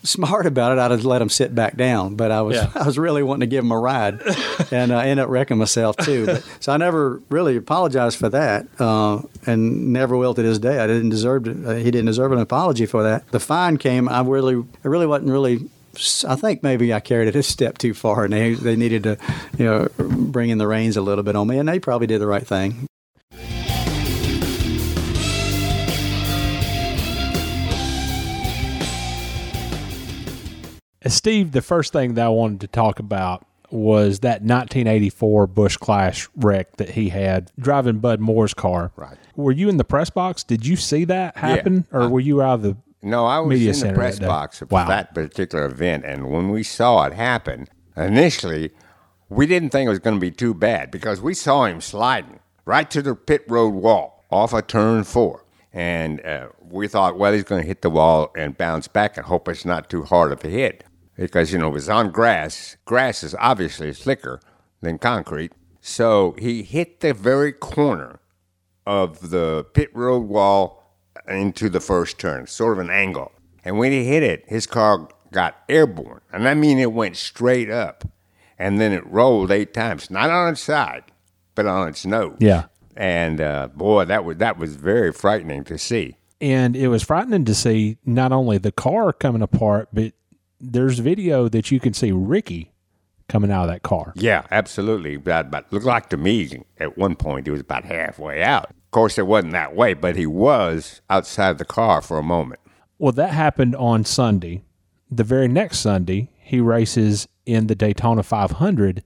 [0.03, 2.15] Smart about it, I'd have let him sit back down.
[2.15, 2.73] But I was, Yeah.
[2.75, 4.23] I was really wanting to give him a ride,
[4.71, 6.25] and I ended up wrecking myself too.
[6.25, 10.79] But, so I never really apologized for that, uh, and never will to this day.
[10.79, 11.67] I didn't deserve it.
[11.67, 13.31] Uh, he didn't deserve an apology for that.
[13.31, 14.09] The fine came.
[14.09, 15.69] I really, it really wasn't really.
[16.27, 19.19] I think maybe I carried it a step too far, and they they needed to,
[19.59, 22.21] you know, bring in the reins a little bit on me, and they probably did
[22.21, 22.87] the right thing.
[31.05, 35.77] Uh, Steve, the first thing that I wanted to talk about was that 1984 Busch
[35.77, 38.91] Clash wreck that he had driving Bud Moore's car.
[38.97, 39.17] Right.
[39.37, 40.43] Were you in the press box?
[40.43, 42.77] Did you see that happen, or were you out of the?
[43.03, 44.89] No, I was Media in center the press that box for Wow.
[44.89, 48.71] that particular event, and when we saw it happen, initially,
[49.29, 52.41] we didn't think it was going to be too bad because we saw him sliding
[52.67, 55.45] right to the pit road wall off of turn four.
[55.73, 59.27] And uh, we thought, well, he's going to hit the wall and bounce back and
[59.27, 60.85] hope it's not too hard of a hit.
[61.17, 62.77] Because, you know, it was on grass.
[62.87, 64.41] Grass is obviously slicker
[64.81, 65.53] than concrete.
[65.81, 68.19] So he hit the very corner
[68.87, 70.80] of the pit road wall
[71.31, 73.33] into the first turn, sort of an angle.
[73.65, 76.21] And when he hit it, his car got airborne.
[76.33, 78.05] And I mean, it went straight up.
[78.59, 81.05] And then it rolled eight times, not on its side,
[81.55, 82.37] but on its nose.
[82.41, 82.65] Yeah.
[82.95, 86.17] And uh, boy, that was that was very frightening to see.
[86.43, 90.13] And it was frightening to see not only the car coming apart, but
[90.61, 92.73] there's video that you can see Ricky
[93.29, 94.13] coming out of that car.
[94.17, 95.17] Yeah, absolutely.
[95.17, 98.75] But, but looked like to me at one point he was about halfway out.
[98.91, 102.61] Course, it wasn't that way, but he was outside the car for a moment.
[102.99, 104.63] Well, that happened on Sunday.
[105.11, 109.05] The very next Sunday, he races in the Daytona 500,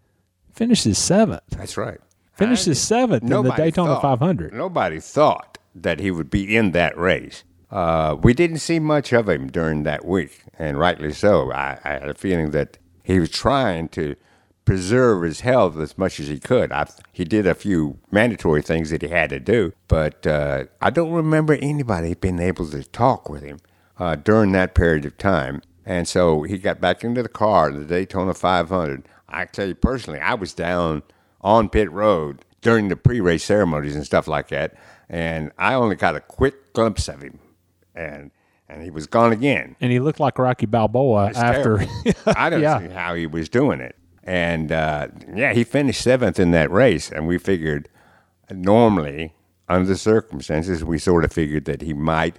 [0.53, 1.42] finishes seventh.
[1.51, 1.99] That's right.
[2.33, 4.55] Finishes seventh in the Daytona thought- 500.
[4.55, 7.44] Nobody thought that he would be in that race.
[7.70, 11.53] Uh, we didn't see much of him during that week, and rightly so.
[11.53, 14.14] I, I had a feeling that he was trying to
[14.64, 16.72] preserve his health as much as he could.
[16.72, 20.90] I, he did a few mandatory things that he had to do, but uh, I
[20.90, 23.59] don't remember anybody being able to talk with him
[23.98, 25.62] uh, during that period of time.
[25.85, 29.07] And so he got back into the car, the Daytona 500.
[29.29, 31.03] I tell you personally, I was down
[31.42, 34.74] on pit road during the pre-race ceremonies and stuff like that,
[35.11, 37.38] and I only got a quick glimpse of him,
[37.94, 38.31] and
[38.66, 39.77] and he was gone again.
[39.83, 41.85] And he looked like Rocky Balboa after.
[42.27, 42.79] I don't Yeah.
[42.81, 43.94] see how he was doing it.
[44.25, 47.89] And uh, yeah, he finished seventh in that race, and we figured
[48.51, 49.35] normally
[49.69, 52.39] under the circumstances, we sort of figured that he might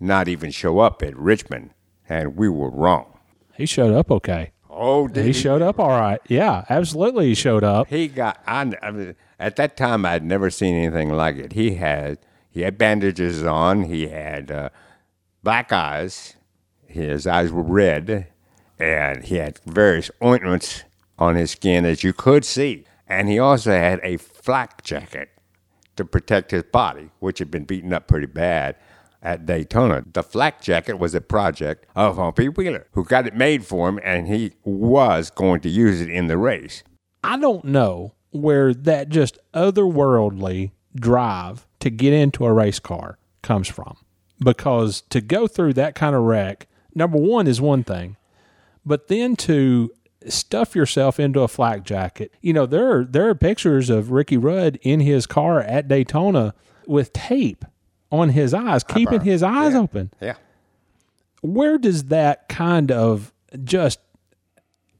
[0.00, 1.70] not even show up at Richmond,
[2.08, 3.18] and we were wrong.
[3.54, 4.52] he showed up okay.
[4.68, 6.20] Oh, did He showed up all right.
[6.28, 7.26] Yeah, absolutely.
[7.26, 7.88] He showed up.
[7.88, 8.42] He got.
[8.46, 11.52] I, I mean, at that time, I'd never seen anything like it.
[11.52, 12.18] He had
[12.50, 13.84] he had bandages on.
[13.84, 14.70] He had uh,
[15.42, 16.34] black eyes.
[16.86, 18.26] His eyes were red,
[18.78, 20.84] and he had various ointments
[21.18, 22.84] on his skin as you could see.
[23.06, 25.30] And he also had a flak jacket
[25.96, 28.76] to protect his body, which had been beaten up pretty bad
[29.22, 30.04] at Daytona.
[30.12, 33.98] The flak jacket was a project of Humpy Wheeler, who got it made for him,
[34.02, 36.82] and he was going to use it in the race.
[37.22, 43.68] I don't know where that just otherworldly drive to get into a race car comes
[43.68, 43.96] from.
[44.40, 48.16] Because to go through that kind of wreck, number one is one thing,
[48.84, 49.90] but then to
[50.28, 52.32] stuff yourself into a flak jacket.
[52.40, 56.54] You know, there are there are pictures of Ricky Rudd in his car at Daytona
[56.86, 57.64] with tape
[58.10, 60.12] on his eyes, keeping his eyes open.
[60.20, 60.36] Yeah.
[61.42, 63.32] Where does that kind of
[63.64, 64.00] just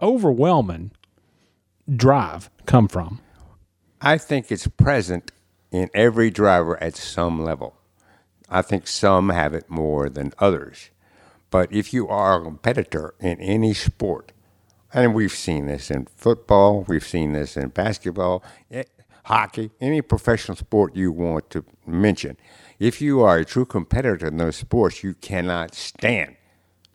[0.01, 0.91] overwhelming
[1.95, 3.21] drive come from?
[4.01, 5.33] I think it's present
[5.71, 7.77] in every driver at some level.
[8.51, 10.91] I think some have it more than others.
[11.51, 14.33] But if you are a competitor in any sport,
[14.95, 18.85] and we've seen this in football, we've seen this in basketball, eh,
[19.25, 22.37] hockey, any professional sport you want to mention,
[22.79, 26.37] if you are a true competitor in those sports, you cannot stand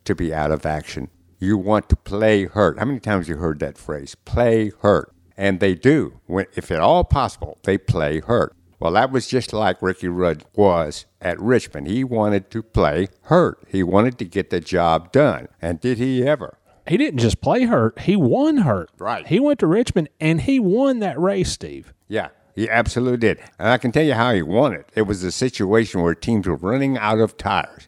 [0.05, 1.09] to be out of action.
[1.39, 2.79] You want to play hurt.
[2.79, 4.15] How many times you heard that phrase?
[4.15, 5.13] Play hurt.
[5.37, 6.19] And they do.
[6.25, 8.55] When, if at all possible, they play hurt.
[8.79, 11.87] Well, that was just like Ricky Rudd was at Richmond.
[11.87, 13.59] He wanted to play hurt.
[13.67, 15.47] He wanted to get the job done.
[15.61, 16.58] And did he ever?
[16.89, 18.89] He didn't just play hurt, he won hurt.
[18.97, 19.25] Right.
[19.27, 21.93] He went to Richmond and he won that race, Steve.
[22.07, 23.39] Yeah, he absolutely did.
[23.59, 24.89] And I can tell you how he won it.
[24.95, 27.87] It was a situation where teams were running out of tires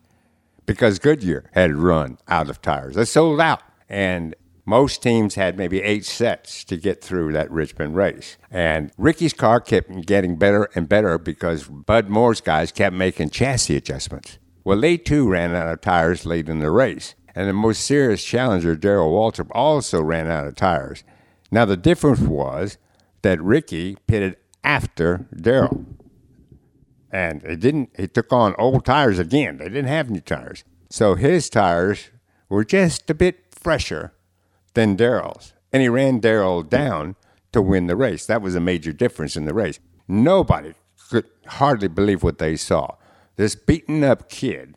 [0.65, 2.95] because Goodyear had run out of tires.
[2.95, 3.61] They sold out.
[3.89, 4.35] And
[4.65, 8.37] most teams had maybe eight sets to get through that Richmond race.
[8.49, 13.75] And Ricky's car kept getting better and better because Bud Moore's guys kept making chassis
[13.75, 14.37] adjustments.
[14.63, 17.15] Well, they too ran out of tires late in the race.
[17.35, 21.03] And the most serious challenger, Darrell Waltrip, also ran out of tires.
[21.51, 22.77] Now, the difference was
[23.21, 25.85] that Ricky pitted after Daryl.
[27.11, 29.57] And it didn't, he took on old tires again.
[29.57, 30.63] They didn't have new tires.
[30.89, 32.09] So his tires
[32.49, 34.13] were just a bit fresher
[34.73, 35.53] than Darrell's.
[35.73, 37.15] And he ran Daryl down
[37.51, 38.25] to win the race.
[38.25, 39.79] That was a major difference in the race.
[40.07, 40.73] Nobody
[41.09, 42.95] could hardly believe what they saw.
[43.35, 44.75] This beaten up kid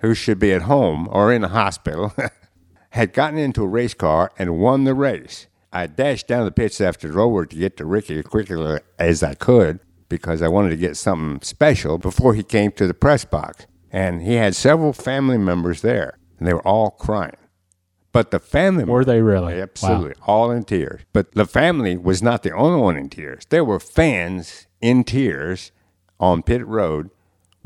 [0.00, 2.12] who should be at home or in a hospital
[2.90, 5.46] had gotten into a race car and won the race.
[5.72, 9.22] I dashed down the pits after the over to get to Ricky as quickly as
[9.22, 13.24] I could because I wanted to get something special before he came to the press
[13.24, 13.66] box.
[13.90, 17.36] And he had several family members there, and they were all crying.
[18.12, 19.60] But the family Were they really?
[19.60, 21.02] Absolutely, all in tears.
[21.12, 23.44] But the family was not the only one in tears.
[23.50, 25.72] There were fans in tears
[26.18, 27.10] on pit road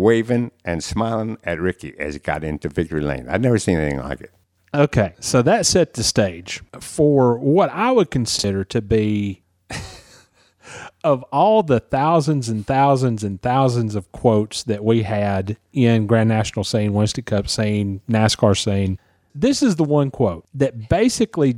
[0.01, 3.29] waving and smiling at Ricky as he got into victory lane.
[3.29, 4.33] I'd never seen anything like it.
[4.73, 9.43] Okay, so that set the stage for what I would consider to be
[11.03, 16.29] of all the thousands and thousands and thousands of quotes that we had in Grand
[16.29, 18.99] National scene, Winston Cup scene, NASCAR scene.
[19.35, 21.57] This is the one quote that basically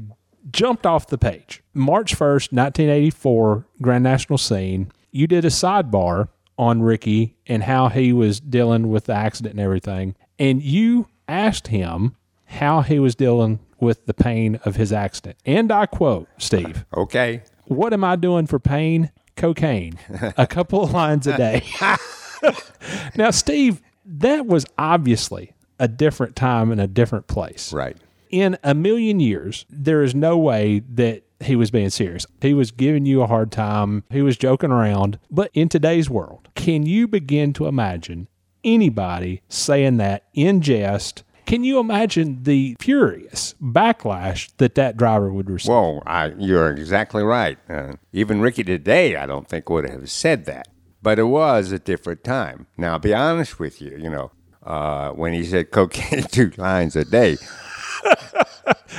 [0.51, 1.62] jumped off the page.
[1.74, 4.90] March 1st, 1984, Grand National scene.
[5.11, 6.28] You did a sidebar
[6.59, 10.15] on Ricky and how he was dealing with the accident and everything.
[10.39, 15.37] And you asked him how he was dealing with the pain of his accident.
[15.45, 17.43] And I quote, Steve, Okay.
[17.67, 19.11] What am I doing for pain?
[19.37, 19.99] Cocaine.
[20.37, 21.63] A couple of lines a day.
[23.17, 27.73] now, Steve, that was obviously a different time and a different place.
[27.73, 27.97] Right.
[28.31, 32.26] In a million years, there is no way that he was being serious.
[32.40, 34.05] He was giving you a hard time.
[34.11, 35.18] He was joking around.
[35.30, 38.28] But in today's world, can you begin to imagine
[38.64, 41.22] anybody saying that in jest?
[41.47, 45.70] Can you imagine the furious backlash that that driver would receive?
[45.70, 47.59] Well, I, you're exactly right.
[47.68, 50.68] Uh, even Ricky today, I don't think would have said that.
[51.03, 52.68] But it was a different time.
[52.78, 54.30] Now, I'll be honest with you, you know,
[54.62, 57.38] uh, when he said cocaine two lines a day,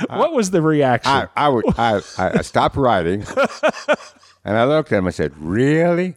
[0.08, 1.12] what was the reaction?
[1.12, 3.24] I, I would I, I stopped writing
[4.44, 6.16] and I looked at him and said, "Really?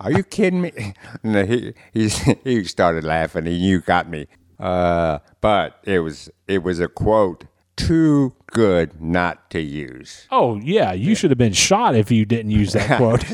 [0.00, 2.08] Are you kidding me?" And he he
[2.44, 3.46] he started laughing.
[3.46, 4.26] He you got me.
[4.58, 7.44] Uh, but it was it was a quote
[7.76, 10.26] too good not to use.
[10.30, 10.92] oh, yeah.
[10.92, 13.24] You should have been shot if you didn't use that quote.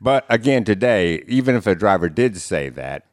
[0.00, 3.04] But again, today, even if a driver did say that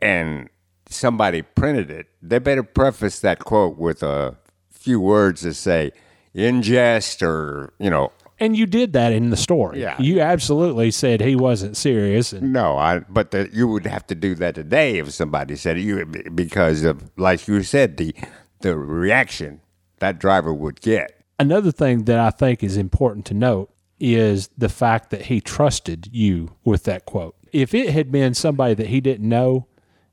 [0.00, 0.48] and
[0.88, 4.36] somebody printed it, they better preface that quote with a
[4.70, 5.92] few words that say
[6.34, 9.80] in jest or, you know, and you did that in the story.
[9.80, 9.96] Yeah.
[9.98, 12.34] You absolutely said he wasn't serious.
[12.34, 15.80] And no, I, but the, you would have to do that today if somebody said
[15.80, 18.14] you because of, like you said, the,
[18.60, 19.62] the reaction
[20.00, 21.24] that driver would get.
[21.38, 26.08] another thing that I think is important to note is the fact that he trusted
[26.12, 27.34] you with that quote.
[27.52, 29.66] If it had been somebody that he didn't know,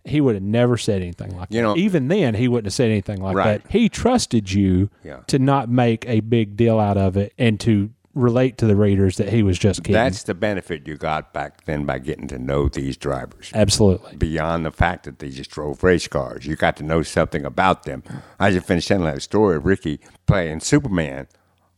[0.06, 1.64] he would have never said anything like You that.
[1.64, 3.64] know- Even then, he wouldn't have said anything like Right.
[3.64, 3.72] that.
[3.72, 5.20] He trusted you Yeah.
[5.28, 9.18] to not make a big deal out of it and to relate to the readers
[9.18, 9.94] that he was just kidding.
[9.94, 13.50] That's the benefit you got back then by getting to know these drivers.
[13.56, 14.16] Absolutely.
[14.18, 17.84] Beyond the fact that they just drove race cars, you got to know something about
[17.84, 18.04] them.
[18.40, 21.26] I just finished telling that story of Ricky playing Superman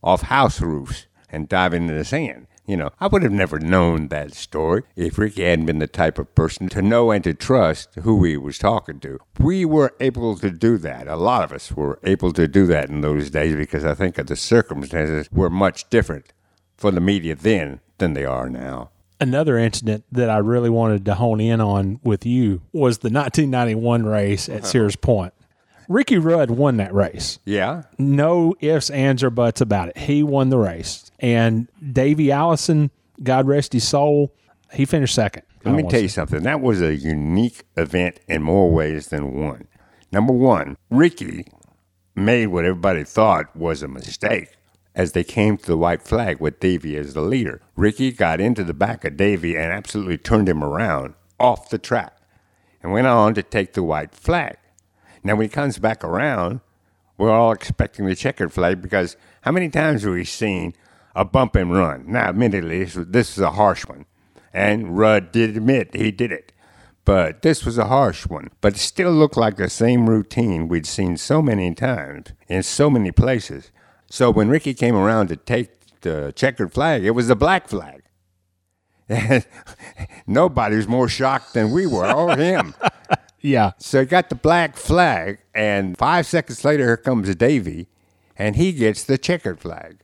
[0.02, 2.48] off house roofs and diving into the sand.
[2.66, 6.18] You know, I would have never known that story if Ricky hadn't been the type
[6.18, 9.20] of person to know and to trust who he was talking to.
[9.38, 11.06] We were able to do that.
[11.06, 14.18] A lot of us were able to do that in those days because I think
[14.18, 16.32] of the circumstances were much different
[16.76, 18.90] for the media then than they are now.
[19.20, 24.04] Another incident that I really wanted to hone in on with you was the 1991
[24.04, 24.66] race at uh-huh.
[24.66, 25.32] Sears Point.
[25.88, 27.38] Ricky Rudd won that race.
[27.44, 27.82] Yeah?
[27.98, 29.98] No ifs, ands, or buts about it.
[29.98, 31.10] He won the race.
[31.20, 32.90] And Davey Allison,
[33.22, 34.32] God rest his soul,
[34.72, 35.42] he finished second.
[35.64, 36.42] Let me tell you something.
[36.44, 39.66] That was a unique event in more ways than one.
[40.12, 41.46] Number one, Ricky
[42.14, 44.56] made what everybody thought was a mistake
[44.94, 47.60] as they came to the white flag with Davey as the leader.
[47.74, 52.16] Ricky got into the back of Davey and absolutely turned him around off the track
[52.82, 54.56] and went on to take the white flag.
[55.26, 56.60] Now, when he comes back around,
[57.18, 60.72] we're all expecting the checkered flag because how many times have we seen
[61.16, 62.04] a bump and run?
[62.06, 64.06] Now, admittedly, this is a harsh one,
[64.52, 66.52] and Rudd did admit he did it.
[67.04, 68.50] But this was a harsh one.
[68.60, 72.88] But it still looked like the same routine we'd seen so many times in so
[72.88, 73.72] many places.
[74.08, 78.02] So when Ricky came around to take the checkered flag, it was the black flag.
[80.26, 82.74] Nobody was more shocked than we were, or him.
[83.40, 83.72] Yeah.
[83.78, 87.88] So he got the black flag, and five seconds later, here comes Davey,
[88.36, 89.98] and he gets the checkered flag.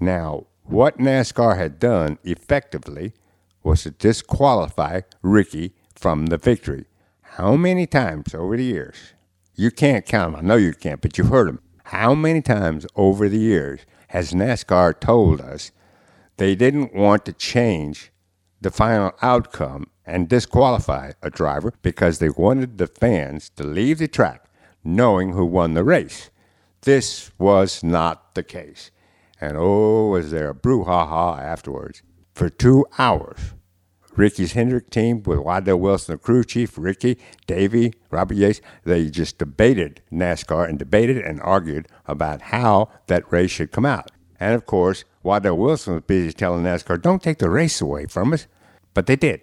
[0.00, 3.14] Now, what NASCAR had done effectively
[3.62, 6.86] was to disqualify Ricky from the victory.
[7.22, 9.14] How many times over the years?
[9.54, 10.40] You can't count 'em.
[10.40, 11.60] I know you can't, but you heard them.
[11.84, 15.70] How many times over the years has NASCAR told us
[16.36, 18.12] they didn't want to change
[18.60, 24.08] the final outcome and disqualify a driver because they wanted the fans to leave the
[24.08, 24.48] track
[24.84, 26.30] knowing who won the race.
[26.82, 28.90] This was not the case.
[29.40, 32.02] And oh, was there a brouhaha afterwards.
[32.32, 33.54] For two hours,
[34.16, 39.38] Ricky's Hendrick team with Waddell Wilson, the crew chief, Ricky, Davey, Robert Yates, they just
[39.38, 44.10] debated NASCAR and debated and argued about how that race should come out.
[44.40, 48.32] And of course, Waddell Wilson was busy telling NASCAR, don't take the race away from
[48.32, 48.46] us.
[48.94, 49.42] But they did.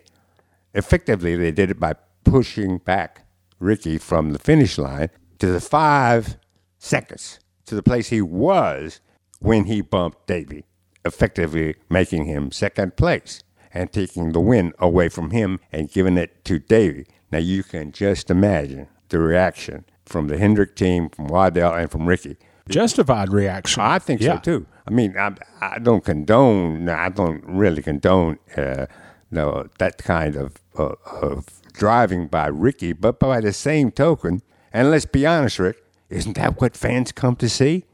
[0.76, 3.26] Effectively, they did it by pushing back
[3.60, 5.10] Ricky from the finish line
[5.40, 6.38] to the five
[6.78, 9.00] seconds to the place he was
[9.40, 10.66] when he bumped Davey,
[11.06, 13.42] effectively making him second place
[13.74, 17.08] and taking the win away from him and giving it to Davey.
[17.32, 22.06] Now you can just imagine the reaction from the Hendrick team, from Waddell, and from
[22.06, 22.38] Ricky.
[22.70, 23.82] Justified reaction.
[23.82, 24.36] I think Yeah.
[24.36, 24.66] so too.
[24.88, 26.90] I mean, I, I don't condone.
[26.90, 28.86] I don't really condone uh,
[29.32, 34.42] no that kind of uh, of driving by Ricky, but by the same token,
[34.74, 37.86] and let's be honest, Rick, isn't that what fans come to see?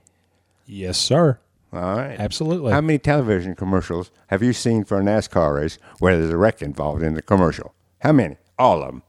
[0.66, 1.40] Yes, sir.
[1.74, 2.74] All right, Absolutely.
[2.74, 6.62] How many television commercials have you seen for a NASCAR race where there's a wreck
[6.62, 7.74] involved in the commercial?
[8.00, 8.36] How many?
[8.60, 9.04] All of them.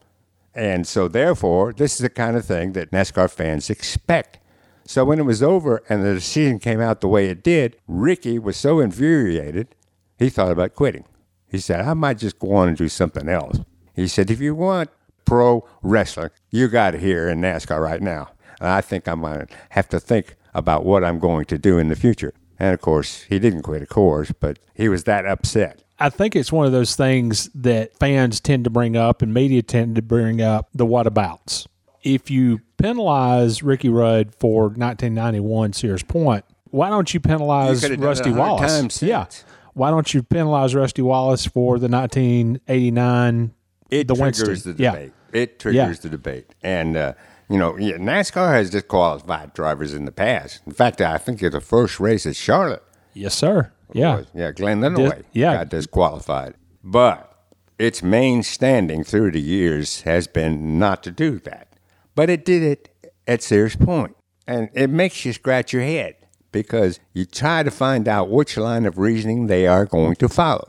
[0.54, 4.38] And so, therefore, this is the kind of thing that NASCAR fans expect.
[4.84, 8.38] So, when it was over and the decision came out the way it did, Ricky
[8.38, 9.74] was so infuriated,
[10.18, 11.04] he thought about quitting.
[11.52, 13.58] He said, I might just go on and do something else.
[13.94, 14.88] He said, if you want
[15.26, 18.30] pro wrestling, you got it here in NASCAR right now.
[18.58, 21.76] And I think I'm going to have to think about what I'm going to do
[21.78, 22.32] in the future.
[22.58, 25.82] And of course, he didn't quit, of course, but he was that upset.
[25.98, 29.62] I think it's one of those things that fans tend to bring up and media
[29.62, 31.66] tend to bring up the whatabouts.
[32.02, 38.00] If you penalize Ricky Rudd for 1991 Sears Point, why don't you penalize You could've
[38.00, 39.02] done it Rusty Wallace?
[39.02, 39.26] yeah.
[39.74, 43.52] Why don't you penalize Rusty Wallace for the 1989
[43.90, 44.76] It the triggers Winston?
[44.76, 44.90] the Yeah.
[44.92, 45.12] debate.
[45.32, 45.92] It triggers Yeah.
[46.02, 46.54] the debate.
[46.62, 47.12] And, uh,
[47.48, 50.60] you know, yeah, NASCAR has disqualified drivers in the past.
[50.66, 52.82] In fact, I think the first race at Charlotte
[53.14, 53.70] Yes, sir.
[53.92, 54.16] Yeah.
[54.16, 54.26] was.
[54.34, 55.54] Yeah, Glenn Dunaway yeah.
[55.54, 56.54] got disqualified.
[56.84, 57.30] But
[57.78, 61.68] its main standing through the years has been not to do that.
[62.14, 62.88] But it did it
[63.26, 64.16] at Sears Point.
[64.46, 66.14] And it makes you scratch your head
[66.52, 70.68] because you try to find out which line of reasoning they are going to follow.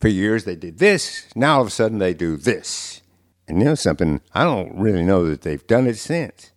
[0.00, 3.00] For years they did this, now all of a sudden they do this.
[3.48, 6.50] And you know something, I don't really know that they've done it since.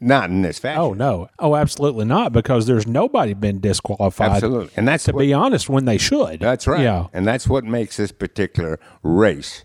[0.00, 0.80] Not in this fashion.
[0.82, 1.28] Oh no!
[1.38, 2.32] Oh, absolutely not!
[2.32, 4.32] Because there's nobody been disqualified.
[4.32, 4.72] Absolutely.
[4.76, 6.40] And that's to what- be honest, when they should.
[6.40, 6.80] That's right.
[6.82, 7.06] Yeah.
[7.12, 9.62] And that's what makes this particular race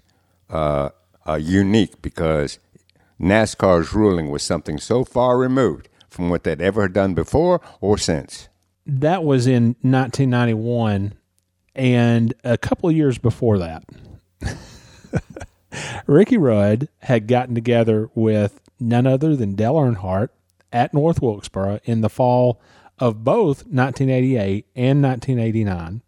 [0.51, 0.89] uh,
[1.27, 2.59] uh, unique because
[3.19, 8.49] NASCAR's ruling was something so far removed from what they'd ever done before or since.
[8.87, 11.13] That was in 1991,
[11.75, 13.83] and a couple of years before that,
[16.07, 20.29] Ricky Rudd had gotten together with none other than Dale Earnhardt
[20.73, 22.59] at North Wilkesboro in the fall
[22.97, 26.01] of both 1988 and 1989.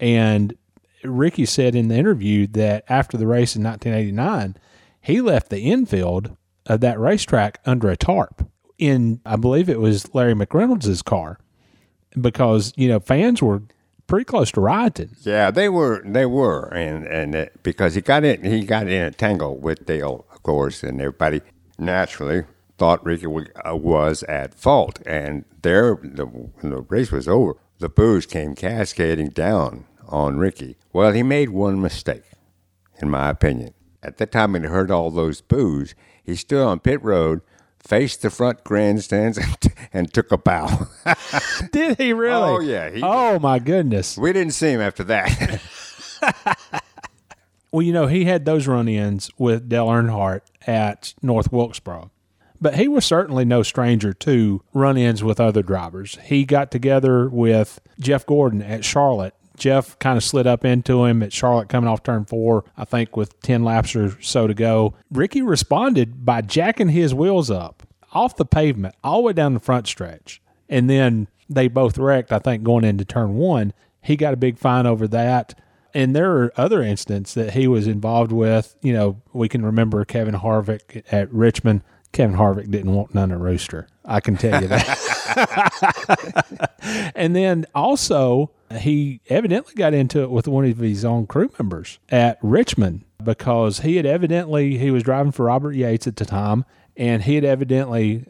[0.00, 0.56] And
[1.04, 4.56] Ricky said in the interview that after the race in 1989,
[5.00, 6.36] he left the infield
[6.66, 8.48] of that racetrack under a tarp
[8.78, 11.38] in, I believe it was Larry McReynolds' car
[12.20, 13.62] because, you know, fans were
[14.06, 15.10] pretty close to rioting.
[15.20, 16.02] Yeah, they were.
[16.04, 19.86] They were, and and uh, because he got in, he got in a tangle with
[19.86, 21.42] Dale, of course, and everybody
[21.78, 22.44] naturally
[22.78, 25.00] thought Ricky uh, was at fault.
[25.04, 30.76] And there, the, when the race was over, the boos came cascading down on Ricky.
[30.92, 32.24] Well, he made one mistake,
[33.00, 33.74] in my opinion.
[34.02, 37.40] At the time when he heard all those boos, he stood on pit road,
[37.88, 39.56] faced the front grandstands, and,
[39.92, 40.88] and took a bow.
[41.72, 42.50] Did he really?
[42.50, 44.18] Oh, yeah, he oh, my goodness.
[44.18, 45.62] we didn't see him after that.
[47.70, 52.10] Well, you know, he had those run ins with Dale Earnhardt at North Wilkesboro.
[52.60, 56.18] But he was certainly no stranger to run ins with other drivers.
[56.24, 59.34] He got together with Jeff Gordon at Charlotte.
[59.58, 63.16] Jeff kind of slid up into him at Charlotte coming off turn four, I think
[63.16, 64.94] with 10 laps or so to go.
[65.10, 67.82] Ricky responded by jacking his wheels up
[68.12, 70.40] off the pavement all the way down the front stretch.
[70.68, 73.72] And then they both wrecked, I think, going into turn one.
[74.02, 75.58] He got a big fine over that.
[75.94, 78.76] And there are other instances that he was involved with.
[78.82, 81.82] You know, we can remember Kevin Harvick at Richmond.
[82.12, 83.88] Kevin Harvick didn't want none of Rooster.
[84.04, 84.92] I can tell you that.
[87.14, 91.98] and then also, he evidently got into it with one of his own crew members
[92.10, 96.64] at Richmond because he had evidently, he was driving for Robert Yates at the time,
[96.96, 98.26] and he had evidently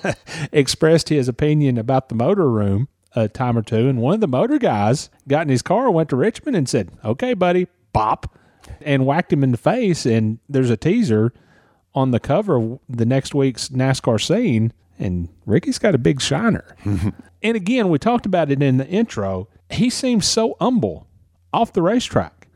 [0.52, 3.88] expressed his opinion about the motor room a time or two.
[3.88, 6.90] And one of the motor guys got in his car, went to Richmond, and said,
[7.04, 8.36] Okay, buddy, bop,
[8.80, 10.06] and whacked him in the face.
[10.06, 11.32] And there's a teaser
[11.94, 16.76] on the cover of the next week's NASCAR scene, and Ricky's got a big shiner.
[16.84, 19.48] and again, we talked about it in the intro.
[19.70, 21.06] He seems so humble
[21.52, 22.48] off the racetrack.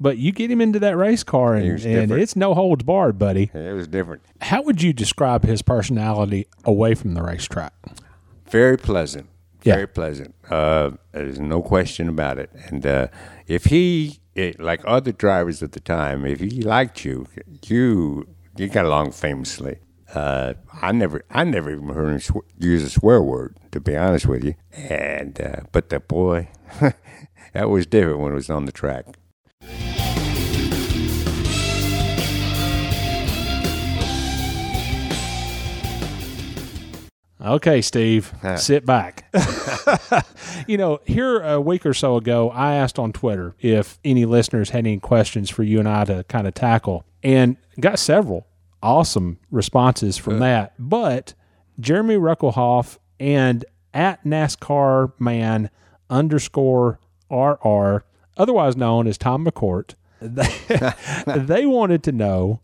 [0.00, 3.52] But you get him into that race car, and, and it's no holds barred, buddy.
[3.54, 4.22] it was different.
[4.40, 7.72] How would you describe his personality away from the racetrack?
[8.50, 9.28] Very pleasant.
[9.62, 9.74] Yeah.
[9.74, 10.34] Very pleasant.
[10.50, 12.50] Uh, there's no question about it.
[12.66, 13.08] And uh,
[13.46, 17.28] if he it, like other drivers at the time, if he liked you,
[17.66, 19.78] you you got along famously.
[20.14, 23.96] Uh, I never, I never even heard him sw- use a swear word, to be
[23.96, 24.54] honest with you.
[24.72, 26.48] And uh, but the boy,
[27.54, 29.06] that was different when it was on the track.
[37.40, 39.24] Okay, Steve, sit back.
[40.68, 44.70] you know, here a week or so ago, I asked on Twitter if any listeners
[44.70, 48.46] had any questions for you and I to kind of tackle, and got several
[48.82, 50.74] awesome responses from that.
[50.78, 51.34] But
[51.80, 53.64] Jeremy Ruckelhoff and
[53.94, 55.70] at NASCAR man
[56.10, 56.98] underscore
[57.30, 58.04] RR,
[58.36, 60.94] otherwise known as Tom McCourt, they,
[61.38, 62.60] they wanted to know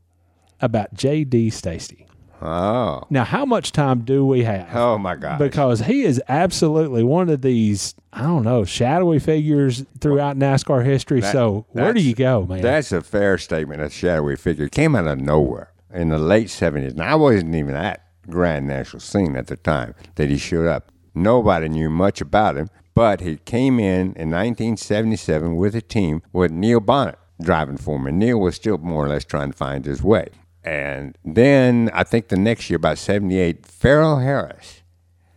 [0.61, 2.07] about JD Stacy.
[2.41, 4.69] Oh, Now, how much time do we have?
[4.73, 5.41] oh my God!
[5.41, 11.21] because he is absolutely one of these I don't know shadowy figures throughout NASCAR history.
[11.21, 12.61] That- so where do you go, man?
[12.61, 13.83] That's a fair statement.
[13.83, 17.75] A shadowy figure came out of nowhere in the late seventies, and I wasn't even
[17.75, 20.93] at Grand National scene at the time that he showed up.
[21.15, 26.51] Nobody knew much about him, but he came in in 1977 with a team with
[26.51, 29.85] Neil Bonnett driving for him, and Neil was still more or less trying to find
[29.85, 30.29] his way.
[30.65, 34.83] And then I think the next year, about '78, Ferrel Harris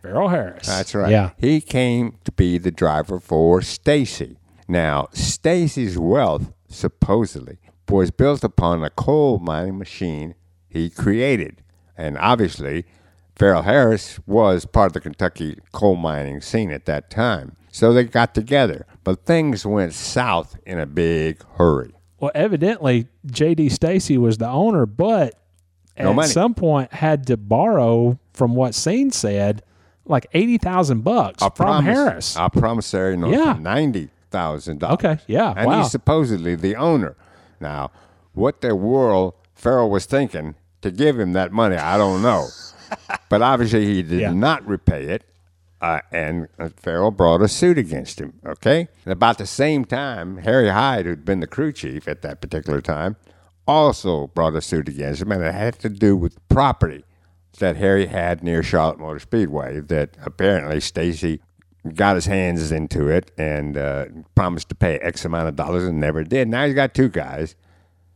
[0.02, 0.66] Ferrel Harris.
[0.66, 1.10] that's right.
[1.10, 1.30] Yeah.
[1.38, 4.36] He came to be the driver for Stacy.
[4.68, 10.34] Now, Stacy's wealth, supposedly, was built upon a coal mining machine
[10.72, 11.62] he created.
[11.96, 12.84] And obviously,
[13.36, 17.56] Ferrel Harris was part of the Kentucky coal mining scene at that time.
[17.70, 18.86] So they got together.
[19.04, 21.92] But things went south in a big hurry.
[22.20, 23.68] Well, evidently J.D.
[23.70, 25.34] Stacy was the owner, but
[25.98, 26.28] No at money.
[26.28, 29.62] some point had to borrow, from what Scene said,
[30.04, 32.36] like eighty thousand bucks from promise- Harris.
[32.38, 33.56] A promissory note Yeah.
[33.60, 34.94] ninety thousand dollars.
[35.04, 35.82] Okay, yeah, and wow.
[35.82, 37.16] he's supposedly the owner.
[37.60, 37.90] Now,
[38.34, 42.48] what the world Ferrel was thinking to give him that money, I don't know.
[43.28, 44.32] but obviously, he did Yeah.
[44.32, 45.24] not repay it,
[45.80, 48.34] uh, and uh, Ferrel brought a suit against him.
[48.46, 52.40] Okay, and about the same time, Harry Hyde, who'd been the crew chief at that
[52.40, 53.16] particular time,
[53.66, 57.04] also brought a suit against him, and it had to do with property
[57.58, 61.40] that Harry had near Charlotte Motor Speedway that apparently Stacy
[61.94, 66.00] got his hands into it and uh, promised to pay X amount of dollars and
[66.00, 66.48] never did.
[66.48, 67.54] Now he's got two guys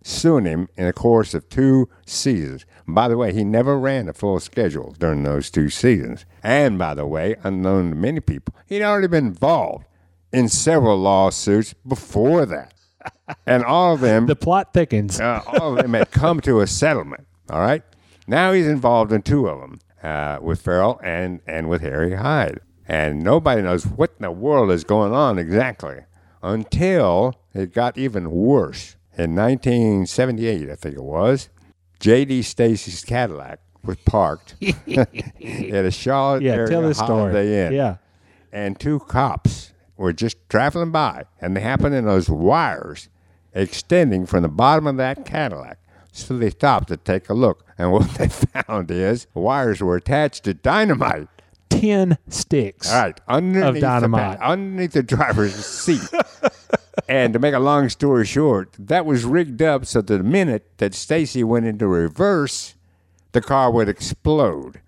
[0.07, 2.65] suing him in the course of two seasons.
[2.87, 6.25] By the way, he never ran a full schedule during those two seasons.
[6.43, 9.85] And by the way, unknown to many people, he'd already been involved
[10.33, 12.73] in several lawsuits before that.
[13.47, 15.21] And all of them the plot thickens.
[15.21, 17.27] uh, all of them had come to a settlement.
[17.51, 17.83] All right.
[18.27, 22.61] Now he's involved in two of them, uh, with Ferrel and and with Harry Hyde,
[22.89, 26.01] and nobody knows what in the world is going on exactly
[26.43, 28.97] until it got even worse.
[29.19, 31.49] In 1978, I think it was,
[32.01, 32.43] J.D.
[32.43, 37.33] Stacy's Cadillac was parked at a Charlotte yeah, area tell this story.
[37.33, 37.97] Holiday Inn Yeah.
[38.53, 43.09] and two cops were just traveling by, and they happened in those wires
[43.55, 45.79] extending from the bottom of that Cadillac.
[46.13, 50.45] So they stopped to take a look, and what they found is wires were attached
[50.45, 51.29] to dynamite.
[51.71, 52.91] Ten sticks.
[52.93, 54.39] All right, underneath the dynamite.
[54.41, 56.01] pa- underneath the driver's seat.
[57.09, 60.71] and to make a long story short, that was rigged up so that the minute
[60.79, 62.75] that Stacy went into reverse,
[63.33, 64.81] the car would explode,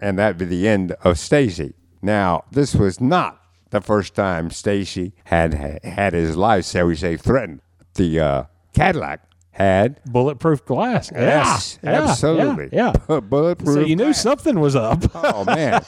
[0.00, 1.74] and that'd be the end of Stacy.
[2.02, 3.40] Now, this was not
[3.70, 7.60] the first time Stacy had had his life, shall we say, threatened.
[7.94, 8.44] The uh,
[8.74, 9.22] Cadillac
[9.52, 11.10] had Bulletproof glass.
[11.14, 12.92] yes, Yeah, absolutely, Yeah.
[13.08, 13.20] yeah.
[13.20, 13.74] bulletproof.
[13.74, 14.20] So you knew glass.
[14.22, 15.02] something was up.
[15.14, 15.82] Oh man.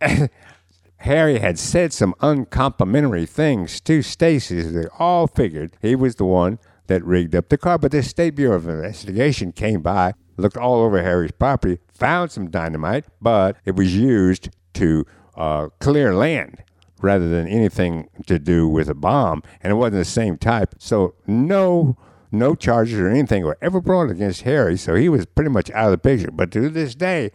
[0.98, 4.62] Harry had said some uncomplimentary things to Stacy.
[4.62, 7.78] They all figured he was the one that rigged up the car.
[7.78, 12.50] But the State Bureau of Investigation came by, looked all over Harry's property, found some
[12.50, 15.04] dynamite, but it was used to
[15.36, 16.62] uh, clear land
[17.02, 20.74] rather than anything to do with a bomb, and it wasn't the same type.
[20.78, 21.96] So no.
[22.32, 25.86] No charges or anything were ever brought against Harry, so he was pretty much out
[25.86, 26.32] of the picture.
[26.32, 27.30] But to this day,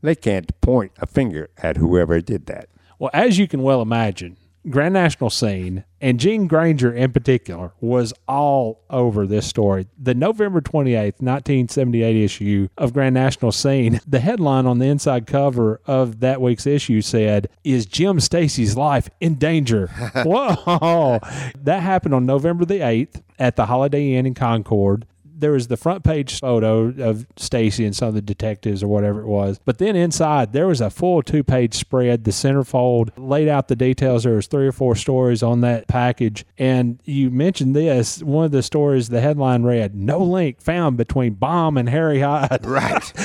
[0.00, 2.69] they can't point a finger at whoever did that.
[3.00, 4.36] Well, as you can well imagine,
[4.68, 9.86] Grand National scene and Gene Granger in particular was all over this story.
[9.98, 15.80] The November 28th, 1978 issue of Grand National scene, the headline on the inside cover
[15.86, 19.86] of that week's issue said, Is Jim Stacy's life in danger?
[20.16, 21.20] Whoa!
[21.56, 25.06] That happened on November the 8th at the Holiday Inn in Concord.
[25.40, 29.20] There was the front page photo of Stacy and some of the detectives or whatever
[29.20, 29.60] it was.
[29.64, 32.24] But then inside there was a full two page spread.
[32.24, 34.24] The centerfold laid out the details.
[34.24, 36.44] There was three or four stories on that package.
[36.58, 38.22] And you mentioned this.
[38.22, 42.64] One of the stories, the headline read, "No link found between bomb and Harry Hyde."
[42.64, 43.12] Right.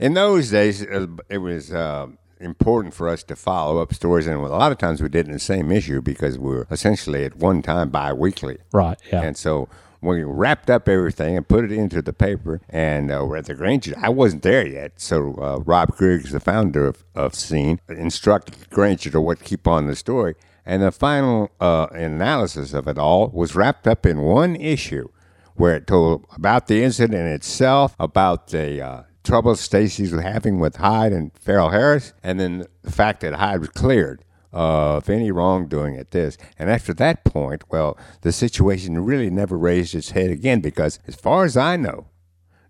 [0.00, 2.08] In those days, it was uh,
[2.42, 5.32] important for us to follow up stories, and a lot of times we did in
[5.32, 8.58] the same issue because we were essentially at one time bi-weekly.
[8.72, 8.98] Right.
[9.10, 9.22] Yeah.
[9.22, 9.68] And so
[10.00, 13.46] when we wrapped up everything and put it into the paper, and uh, we're at
[13.46, 15.00] the Granger, I wasn't there yet.
[15.00, 19.86] So uh, Rob Griggs, the founder of, of Scene, instructed Granger to what keep on
[19.86, 20.34] the story.
[20.66, 25.08] And the final uh, analysis of it all was wrapped up in one issue
[25.54, 31.12] where it told about the incident itself, about the uh, trouble Stacy's having with Hyde
[31.12, 36.10] and Ferrel Harris, and then the fact that Hyde was cleared of any wrongdoing at
[36.10, 36.36] this.
[36.58, 41.14] And after that point, well, the situation really never raised its head again because, as
[41.14, 42.08] far as I know,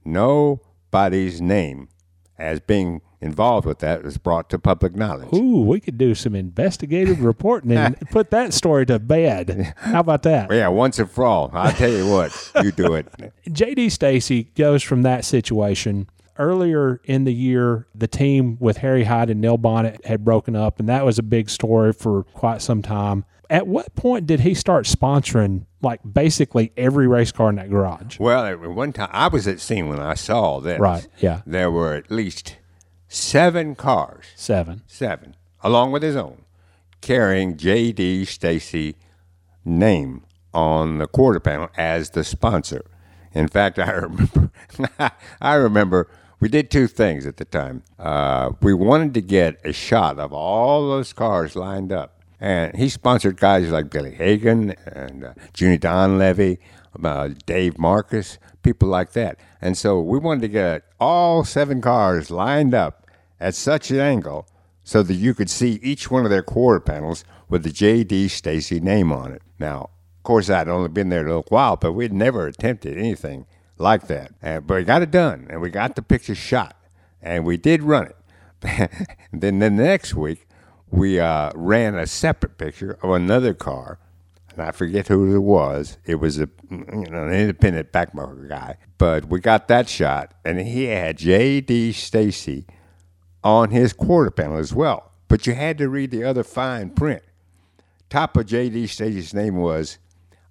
[0.05, 1.89] nobody's name
[2.39, 5.33] as being involved with that was brought to public knowledge.
[5.33, 9.75] Ooh, we could do some investigative reporting and put that story to bed.
[9.77, 10.51] How about that?
[10.51, 11.51] Yeah, once and for all.
[11.53, 13.07] I'll tell you what, you do it.
[13.49, 16.09] JD Stacy goes from that situation.
[16.39, 20.81] Earlier in the year, the team with Harry Hyde and Neil Bonnett had broken up,
[20.81, 23.25] and that was a big story for quite some time.
[23.51, 28.19] At what point did he start sponsoring like basically every race car in that garage?
[28.19, 30.81] Well, at one time, I was at scene when I saw this.
[30.81, 31.43] Right, yeah.
[31.47, 32.57] There were at least
[33.09, 34.83] seven cars, Seven.
[34.87, 36.45] seven, along with his own,
[37.03, 38.25] carrying J.D.
[38.25, 38.97] Stacy
[39.67, 40.25] name
[40.55, 42.83] on the quarter panel as the sponsor.
[43.35, 44.51] In fact, I remember,
[45.43, 46.09] I remember
[46.43, 47.85] we did two things at the time.
[48.01, 52.89] Uh, we wanted to get a shot of all those cars lined up, and he
[52.89, 56.59] sponsored guys like Billy Hagan and uh, Junie Donlavey,
[57.05, 59.39] uh, Dave Marcis, people like that.
[59.61, 63.07] And so we wanted to get all seven cars lined up
[63.39, 64.49] at such an angle
[64.83, 68.27] so that you could see each one of their quarter panels with the J.D.
[68.27, 69.43] Stacy name on it.
[69.61, 73.47] Now, of course, I'd only been there a little while, but we'd never attempted anything
[73.79, 74.33] like that.
[74.43, 76.77] Uh, but we got it done, and we got the picture shot,
[77.21, 78.91] and we did run it.
[79.33, 80.47] then, the next week,
[80.91, 83.99] we uh, ran a separate picture of another car,
[84.51, 85.99] and I forget who it was.
[86.05, 90.61] It was a you know an independent backmarker guy, but we got that shot, and
[90.61, 91.93] he had J.D.
[91.93, 92.67] Stacy
[93.43, 95.13] on his quarter panel as well.
[95.29, 97.23] But you had to read the other fine print.
[98.11, 98.87] Top of J.D.
[98.89, 99.97] Stacy's name was,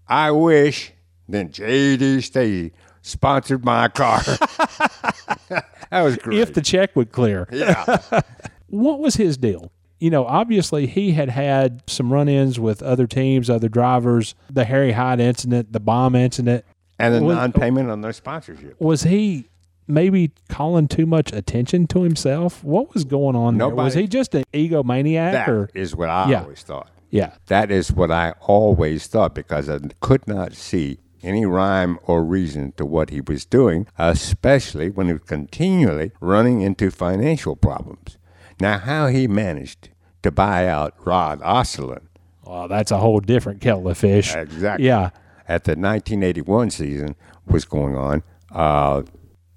[0.08, 0.92] I wish,
[1.30, 2.22] then J.D.
[2.22, 4.22] Stacy sponsored my car.
[5.50, 6.40] that was great.
[6.40, 7.48] If the check would clear.
[7.52, 8.22] yeah.
[8.68, 9.70] What was his deal?
[10.00, 14.94] You know, obviously he had had some run-ins with other teams, other drivers, the Harry
[14.94, 16.64] Hyde incident, the bomb incident.
[16.98, 18.80] And the non payment on their sponsorship.
[18.80, 19.50] Was he
[19.88, 22.64] maybe calling too much attention to himself?
[22.64, 23.68] What was going on there?
[23.68, 26.44] Was he just an egomaniac That or is what I Yeah.
[26.44, 26.90] always thought.
[27.10, 27.34] yeah.
[27.48, 32.74] That is what I always thought because I could not see any rhyme or reason
[32.78, 38.18] to what he was doing, especially when he was continually running into financial problems.
[38.60, 39.90] Now, how he managed
[40.24, 42.08] to buy out Rod Osterlund
[42.46, 44.36] Well, that's a whole different kettle of fish.
[44.36, 45.10] exactly Yeah.
[45.48, 47.16] at the 1981 season
[47.48, 49.04] was going on, uh,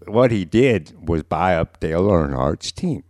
[0.07, 3.05] what he did was buy up Dale Earnhardt's team.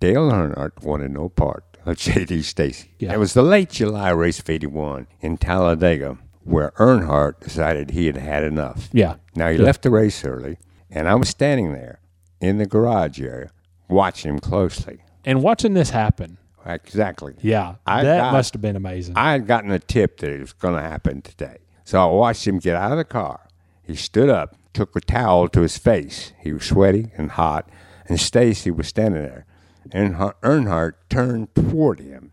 [0.00, 2.42] Dale Earnhardt wanted no part of J.D.
[2.42, 2.90] Stacy.
[2.98, 3.12] Yeah.
[3.14, 8.16] It was the late July race of 81 in Talladega where Earnhardt decided he had
[8.16, 8.88] had enough.
[8.92, 9.16] Yeah.
[9.34, 9.64] Now, he Yeah.
[9.64, 10.58] left the race early,
[10.90, 12.00] and I was standing there
[12.40, 13.50] in the garage area
[13.88, 14.98] watching him closely.
[15.24, 16.36] And watching this happen,
[16.66, 17.34] Exactly.
[17.40, 19.14] yeah, I that got- must have been amazing.
[19.16, 21.58] I had gotten a tip that it was going to happen today.
[21.84, 23.40] So I watched him get out of the car.
[23.82, 26.32] He stood up, took a towel to his face.
[26.40, 27.68] He was sweaty and hot,
[28.06, 29.46] and Stacy was standing there.
[29.92, 32.32] And Earnhardt turned toward him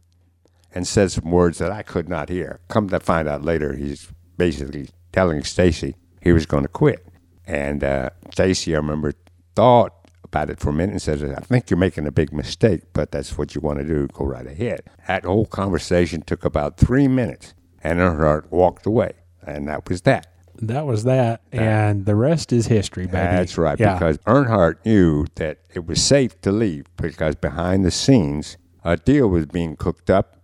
[0.74, 2.60] and said some words that I could not hear.
[2.70, 4.08] Come to find out later, he's
[4.38, 7.06] basically telling Stacy he was going to quit.
[7.46, 9.14] And uh, Stacy, I remember,
[9.56, 9.94] thought
[10.24, 13.12] about it for a minute and said, I think you're making a big mistake, but
[13.12, 14.08] that's what you want to do.
[14.14, 14.82] Go right ahead.
[15.08, 17.54] That whole conversation took about three minutes,
[17.84, 19.14] and Earnhardt walked away.
[19.46, 20.28] And that was that.
[20.62, 23.18] that was that, and the rest is history, baby.
[23.18, 23.96] That's right, Yeah.
[23.96, 29.28] because Earnhardt knew that it was safe to leave because behind the scenes, a deal
[29.28, 30.38] was being cooked up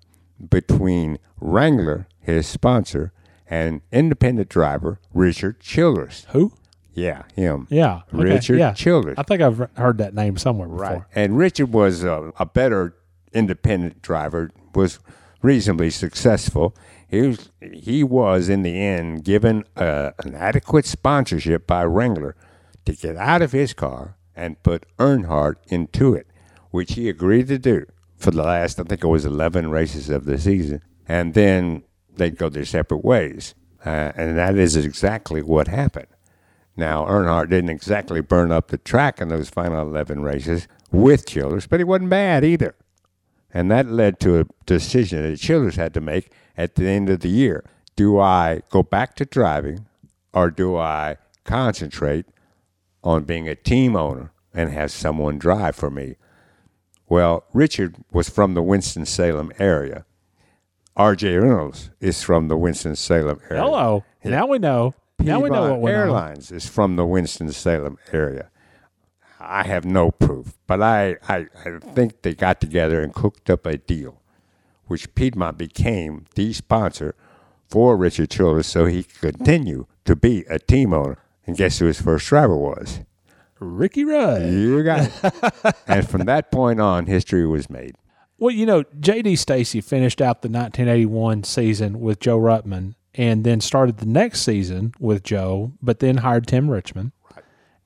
[0.50, 3.12] between Wrangler, his sponsor,
[3.50, 6.26] and independent driver Richard Childress.
[6.30, 6.54] who?
[6.94, 7.68] Yeah, him.
[7.70, 8.74] Yeah, okay, Richard yeah.
[8.74, 9.20] Childress.
[9.20, 10.84] I think I've heard that name somewhere before.
[10.84, 11.02] Right.
[11.14, 12.96] And Richard was a, a better
[13.34, 15.00] independent driver, was
[15.44, 16.76] reasonably successful.
[17.08, 22.36] he was, he was in the end given uh, an adequate sponsorship by Wrangler
[22.86, 26.28] to get out of his car and put Earnhardt into it,
[26.72, 27.86] which he agreed to do
[28.18, 30.82] for the last, I think it was 11 races of the season.
[31.07, 31.84] And then
[32.15, 33.55] they'd go their separate ways.
[33.86, 36.07] Uh, and that is exactly what happened.
[36.76, 41.68] Now, Earnhardt didn't exactly burn up the track in those final 11 races with Childress,
[41.68, 42.76] but he wasn't bad either.
[43.53, 47.22] And that led to a decision that Childress had to make at the end of
[47.22, 47.63] the year.
[47.95, 49.86] Do I go back to driving
[50.34, 52.26] or do I concentrate
[53.03, 56.15] on being a team owner and have someone drive for me?
[57.10, 60.05] Well, Richard was from the Winston-Salem area.
[60.95, 61.38] R.J.
[61.38, 63.64] Reynolds is from the Winston-Salem area.
[63.64, 64.03] Hello.
[64.24, 64.93] Now we know.
[65.20, 65.99] Now we know Piedmont what on.
[65.99, 68.49] Airlines is from the Winston-Salem area.
[69.39, 73.66] I have no proof, but I, I, I think they got together and cooked up
[73.66, 74.22] a deal,
[74.88, 77.16] which Piedmont became the sponsor
[77.70, 81.20] for Richard Childress so he could continue to be a team owner.
[81.45, 83.01] And guess who his first driver was?
[83.60, 84.43] Ricky Rudd.
[84.51, 85.76] You got it.
[85.88, 87.95] and from that point on, history was made.
[88.38, 89.36] Well, you know, J.D.
[89.36, 94.93] Stacy finished out the 1981 season with Joe Ruttman and then started the next season
[94.99, 97.14] with Joe, but then hired Tim Richmond.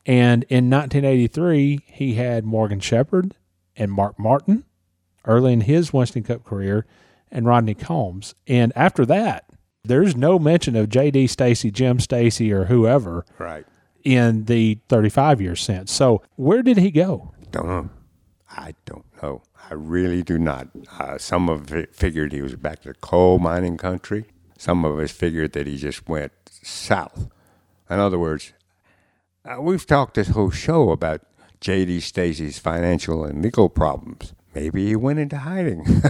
[0.04, 3.34] And in 1983, he had Morgan Shepherd
[3.76, 4.64] and Mark Martin
[5.24, 6.86] early in his Winston Cup career
[7.30, 8.34] and Rodney Combs.
[8.46, 9.46] And after that,
[9.84, 11.28] there's no mention of J.D.
[11.28, 13.64] Stacy, Jim Stacy, or whoever Right.
[14.04, 15.92] In the 35 years since.
[15.92, 17.32] So where did he go?
[17.50, 17.90] Don't know.
[18.50, 19.42] I don't know.
[19.70, 20.68] I really do not.
[20.98, 24.26] Uh, some of it figured he was back to coal mining country.
[24.58, 27.28] Some of us figured that he just went south.
[27.88, 28.52] In other words,
[29.44, 31.22] uh, we've talked this whole show about
[31.60, 32.00] J.D.
[32.00, 34.34] Stacy's financial and legal problems.
[34.54, 35.84] Maybe he went into hiding.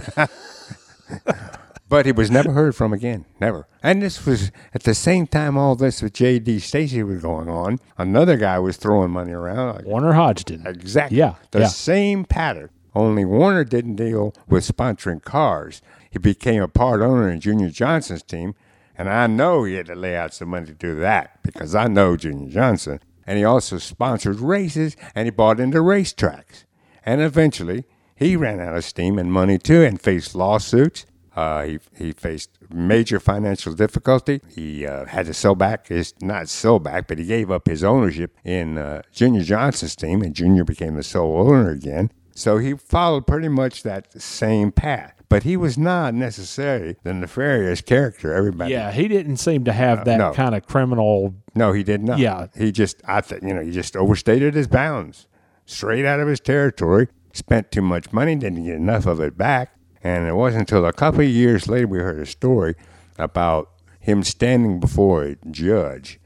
[1.93, 3.23] but he was never heard from again.
[3.39, 3.67] Never.
[3.83, 6.57] And this was at the same time all this with J.D.
[6.57, 7.77] Stacy was going on.
[7.99, 9.75] Another guy was throwing money around.
[9.75, 10.63] like- Warner Hodgson.
[10.65, 11.19] Exactly.
[11.19, 11.67] Yeah, The yeah.
[11.67, 12.69] same pattern.
[12.95, 15.83] Only Warner didn't deal with sponsoring cars.
[16.09, 18.55] He became a part owner in Junior Johnson's team,
[18.97, 21.87] and I know he had to lay out some money to do that because I
[21.87, 23.01] know Junior Johnson.
[23.27, 26.65] And he also sponsored races and he bought into racetracks.
[27.05, 27.85] And eventually,
[28.15, 31.05] he ran out of steam and money too and faced lawsuits.
[31.35, 34.41] Uh, he, he faced major financial difficulty.
[34.49, 37.83] He uh, had to sell back his, not sell back, but he gave up his
[37.83, 42.11] ownership in uh, Junior Johnson's team, and Junior became the sole owner again.
[42.35, 45.13] So he followed pretty much that same path.
[45.29, 48.71] But he was not necessarily the nefarious character everybody.
[48.71, 50.33] Yeah, he didn't seem to have that no.
[50.33, 51.33] kind of criminal.
[51.55, 52.19] No, he did not.
[52.19, 52.47] Yeah.
[52.55, 55.27] He just, I think, you know, he just overstated his bounds,
[55.65, 59.75] straight out of his territory, spent too much money, didn't get enough of it back.
[60.03, 62.75] And it wasn't until a couple of years later we heard a story
[63.17, 66.19] about him standing before a judge,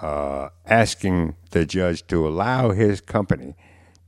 [0.00, 3.56] uh, asking the judge to allow his company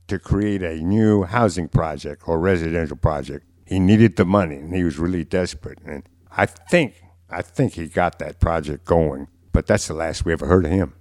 [0.07, 3.45] to create a new housing project or residential project.
[3.65, 5.79] He needed the money and he was really desperate.
[5.85, 6.95] And I think,
[7.29, 10.71] I think he got that project going, but that's the last we ever heard of
[10.71, 10.93] him.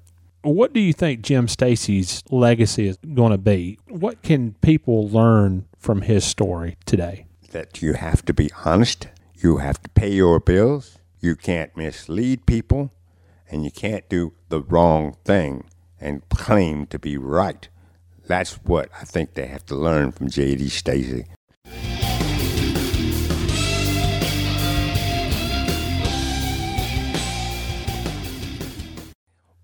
[0.43, 3.79] What do you think Jim Stacy's legacy is going to be?
[3.89, 7.28] What can people learn from his story today?
[7.53, 12.45] That you have to be honest, you have to pay your bills, you can't mislead
[12.45, 12.93] people,
[13.51, 15.65] and you can't do the wrong thing
[15.99, 17.67] and claim to be right.
[18.27, 20.69] That's what I think they have to learn from J.D.
[20.69, 21.25] Stacy.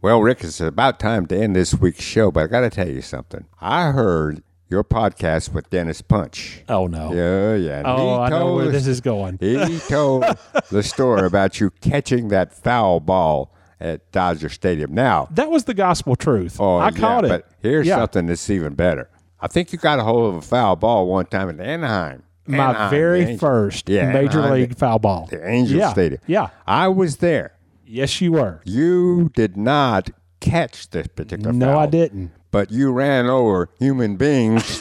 [0.00, 2.88] Well, Rick, it's about time to end this week's show, but I got to tell
[2.88, 3.46] you something.
[3.60, 6.62] I heard your podcast with Dennis Punch.
[6.68, 7.12] Oh no!
[7.12, 7.78] Yeah, yeah.
[7.78, 9.38] and Oh, I know where this is going.
[9.40, 10.24] He told
[10.70, 14.94] the story about you catching that foul ball at Dodger Stadium.
[14.94, 16.56] Now, That was the gospel truth.
[16.60, 17.28] oh, I yeah, caught it.
[17.28, 17.96] But here's Yeah.
[17.96, 19.10] something that's even better.
[19.40, 22.22] I think you got a hold of a foul ball one time at Anaheim.
[22.46, 25.26] My Anaheim, very first Yeah, major Anaheim, league foul ball.
[25.30, 25.90] The Angel yeah.
[25.92, 26.20] Stadium.
[26.26, 26.48] Yeah.
[26.66, 27.52] I was there.
[27.86, 28.62] Yes, you were.
[28.64, 30.08] You did not
[30.40, 31.58] catch this particular foul.
[31.58, 31.78] No, foul.
[31.80, 32.30] I didn't.
[32.54, 34.80] But you ran over human beings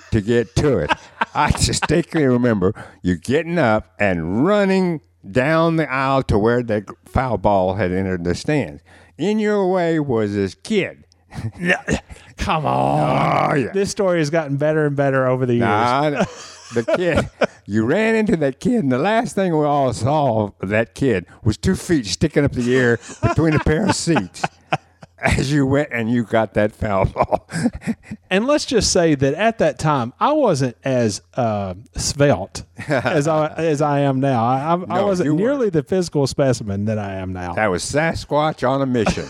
[0.10, 0.90] to get to it.
[1.36, 5.00] I distinctly remember you getting up and running
[5.30, 8.82] down the aisle to where the foul ball had entered the stands.
[9.16, 11.04] In your way was this kid.
[12.38, 13.52] Come on.
[13.52, 13.70] Oh, yeah.
[13.72, 15.60] This story has gotten better and better over the years.
[15.60, 16.24] Nah,
[16.74, 17.30] the kid,
[17.66, 21.26] you ran into that kid, and the last thing we all saw of that kid
[21.44, 24.42] was two feet sticking up the air between a pair of seats.
[25.22, 27.48] as you went and you got that foul ball.
[28.30, 33.46] And let's just say that at that time, I wasn't as uh, svelte as I
[33.56, 34.44] as I am now.
[34.44, 35.44] I, I, I wasn't you weren't.
[35.44, 37.54] nearly the physical specimen that I am now.
[37.54, 39.26] that was Sasquatch on a mission.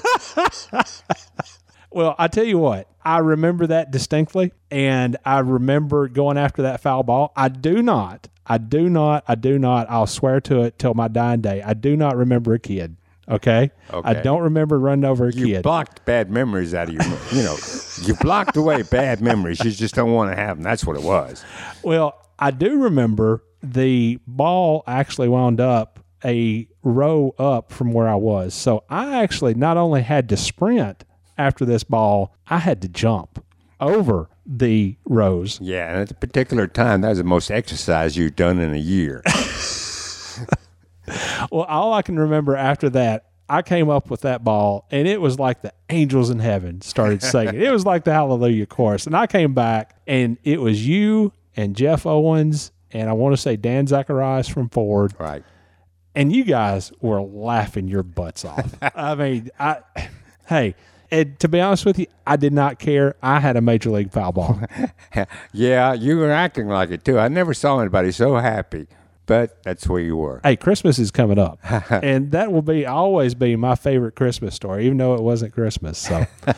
[1.91, 6.83] Well, I tell you what, I remember that distinctly, and I remember going after that
[6.83, 7.33] foul ball.
[7.35, 9.89] I do not, I do not, I do not.
[9.89, 11.63] I'll swear to it till my dying day.
[11.63, 12.97] I do not remember a kid.
[13.29, 15.63] Okay, I don't remember running over a You kid.
[15.65, 17.03] blocked bad memories out of your,
[17.33, 17.57] you know,
[18.03, 19.65] you blocked away bad memories.
[19.65, 20.63] You just don't want to have them.
[20.63, 21.45] That's what it was.
[21.83, 28.15] Well, I do remember the ball actually wound up a row up from where I
[28.15, 28.55] was.
[28.55, 31.05] So I actually not only had to sprint
[31.37, 33.45] after this ball, I had to jump
[33.81, 35.59] over the rows.
[35.61, 38.79] Yeah, and at a particular time, that was the most exercise you've done in a
[38.79, 39.23] year.
[41.53, 45.21] Well, all I can remember after that, I came up with that ball, and it
[45.21, 47.61] was like the angels in heaven started singing.
[47.61, 49.07] it was like the Hallelujah chorus.
[49.07, 53.37] And I came back, and it was you and Jeff Owens, and I want to
[53.41, 55.15] say Dan Zacharias from Ford.
[55.19, 55.45] right.
[56.15, 58.75] and you guys were laughing your butts off.
[58.97, 59.79] I mean, I
[60.49, 60.75] hey,
[61.11, 63.15] and to be honest with you, I did not care.
[63.23, 64.61] I had a major league foul ball.
[65.53, 67.19] Yeah, you were acting like it too.
[67.19, 68.87] I never saw anybody so happy,
[69.27, 70.41] but that's where you were.
[70.43, 71.59] hey, Christmas is coming up,
[71.91, 75.99] and that will be always be my favorite Christmas story, even though it wasn't Christmas.
[75.99, 76.27] So.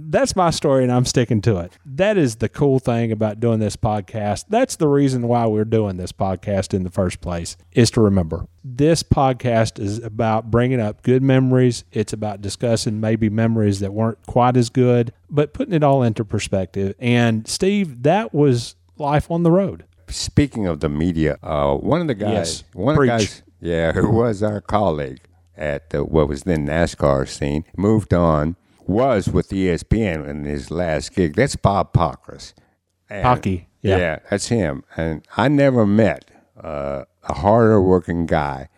[0.00, 1.72] That's my story, and I'm sticking to it.
[1.84, 4.44] That is the cool thing about doing this podcast.
[4.48, 8.46] That's the reason why we're doing this podcast in the first place, is to remember.
[8.62, 11.84] This podcast is about bringing up good memories.
[11.90, 16.24] It's about discussing maybe memories that weren't quite as good, but putting it all into
[16.24, 16.94] perspective.
[17.00, 19.84] And Steve, that was life on the road.
[20.10, 23.92] Speaking of the media, uh, one of the guys, Yes, one of the guys, yeah,
[23.94, 25.20] who was our colleague
[25.56, 28.56] at the, what was then NASCAR scene, moved on,
[28.86, 31.34] was with ESPN in his last gig.
[31.34, 32.54] That's Bob Pockrass.
[33.10, 34.18] And- Pocky, yeah.
[34.30, 34.84] that's him.
[34.96, 36.30] And I never met
[36.62, 38.68] uh, a harder working guy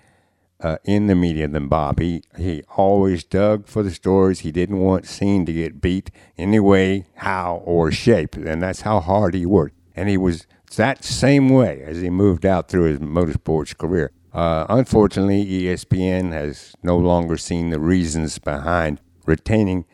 [0.60, 2.00] uh, in the media than Bob.
[2.00, 4.40] He he always dug for the stories.
[4.40, 9.00] He didn't want scene to get beat any way, how, or shape, and that's how
[9.00, 9.76] hard he worked.
[9.96, 10.46] And he was
[10.76, 14.12] that same way as he moved out through his motorsports career.
[14.32, 19.84] Uh, unfortunately, ESPN has no longer seen the reasons behind retaining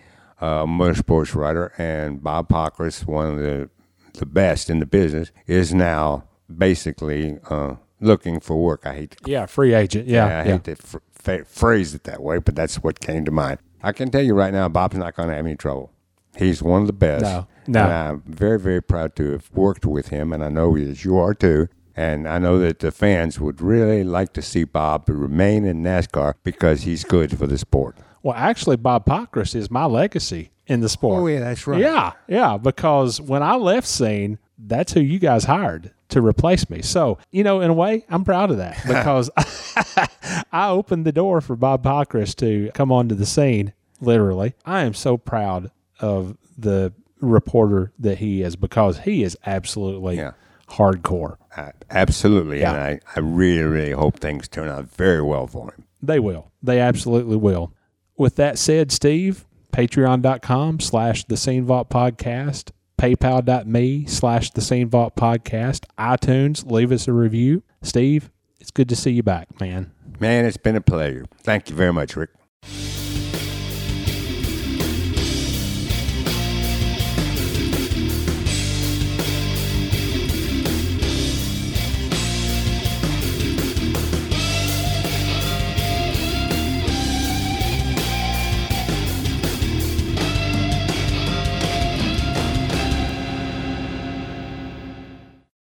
[0.42, 3.70] uh, a motorsports writer, and Bob Pockrass, one of the
[4.18, 6.24] the best in the business, is now
[6.54, 8.82] basically uh, looking for work.
[8.86, 10.06] I hate to Yeah, free agent.
[10.08, 10.44] Yeah, I yeah.
[10.44, 13.58] hate to fr- fa- phrase it that way, but that's what came to mind.
[13.82, 15.92] I can tell you right now, Bob's not going to have any trouble.
[16.36, 17.22] He's one of the best.
[17.24, 17.84] No, no.
[17.84, 21.18] And I'm very, very proud to have worked with him, and I know that you
[21.18, 21.68] are too.
[21.96, 26.34] And I know that the fans would really like to see Bob remain in NASCAR
[26.44, 27.96] because he's good for the sport.
[28.22, 31.22] Well, actually, Bob Pockrass is my legacy in the sport.
[31.22, 31.80] Oh, yeah, that's right.
[31.80, 32.58] Yeah, yeah.
[32.58, 36.82] Because when I left scene, that's who you guys hired to replace me.
[36.82, 39.30] So, you know, in a way, I'm proud of that because
[40.52, 44.54] I opened the door for Bob Pockrass to come onto the scene, literally.
[44.64, 50.32] I am so proud of the reporter that he is because he is absolutely Yeah.
[50.68, 51.36] hardcore.
[51.56, 52.60] Uh, absolutely.
[52.60, 52.72] Yeah.
[52.74, 55.84] And I, I really, really hope things turn out very well for him.
[56.02, 56.50] They will.
[56.62, 57.72] They absolutely will.
[58.18, 65.16] With that said, Steve, patreon.com slash the Scene Vault Podcast, paypal.me slash the Scene Vault
[65.16, 67.62] Podcast, iTunes, leave us a review.
[67.82, 69.92] Steve, it's good to see you back, man.
[70.18, 71.26] Man, it's been a pleasure.
[71.42, 72.30] Thank you very much, Rick.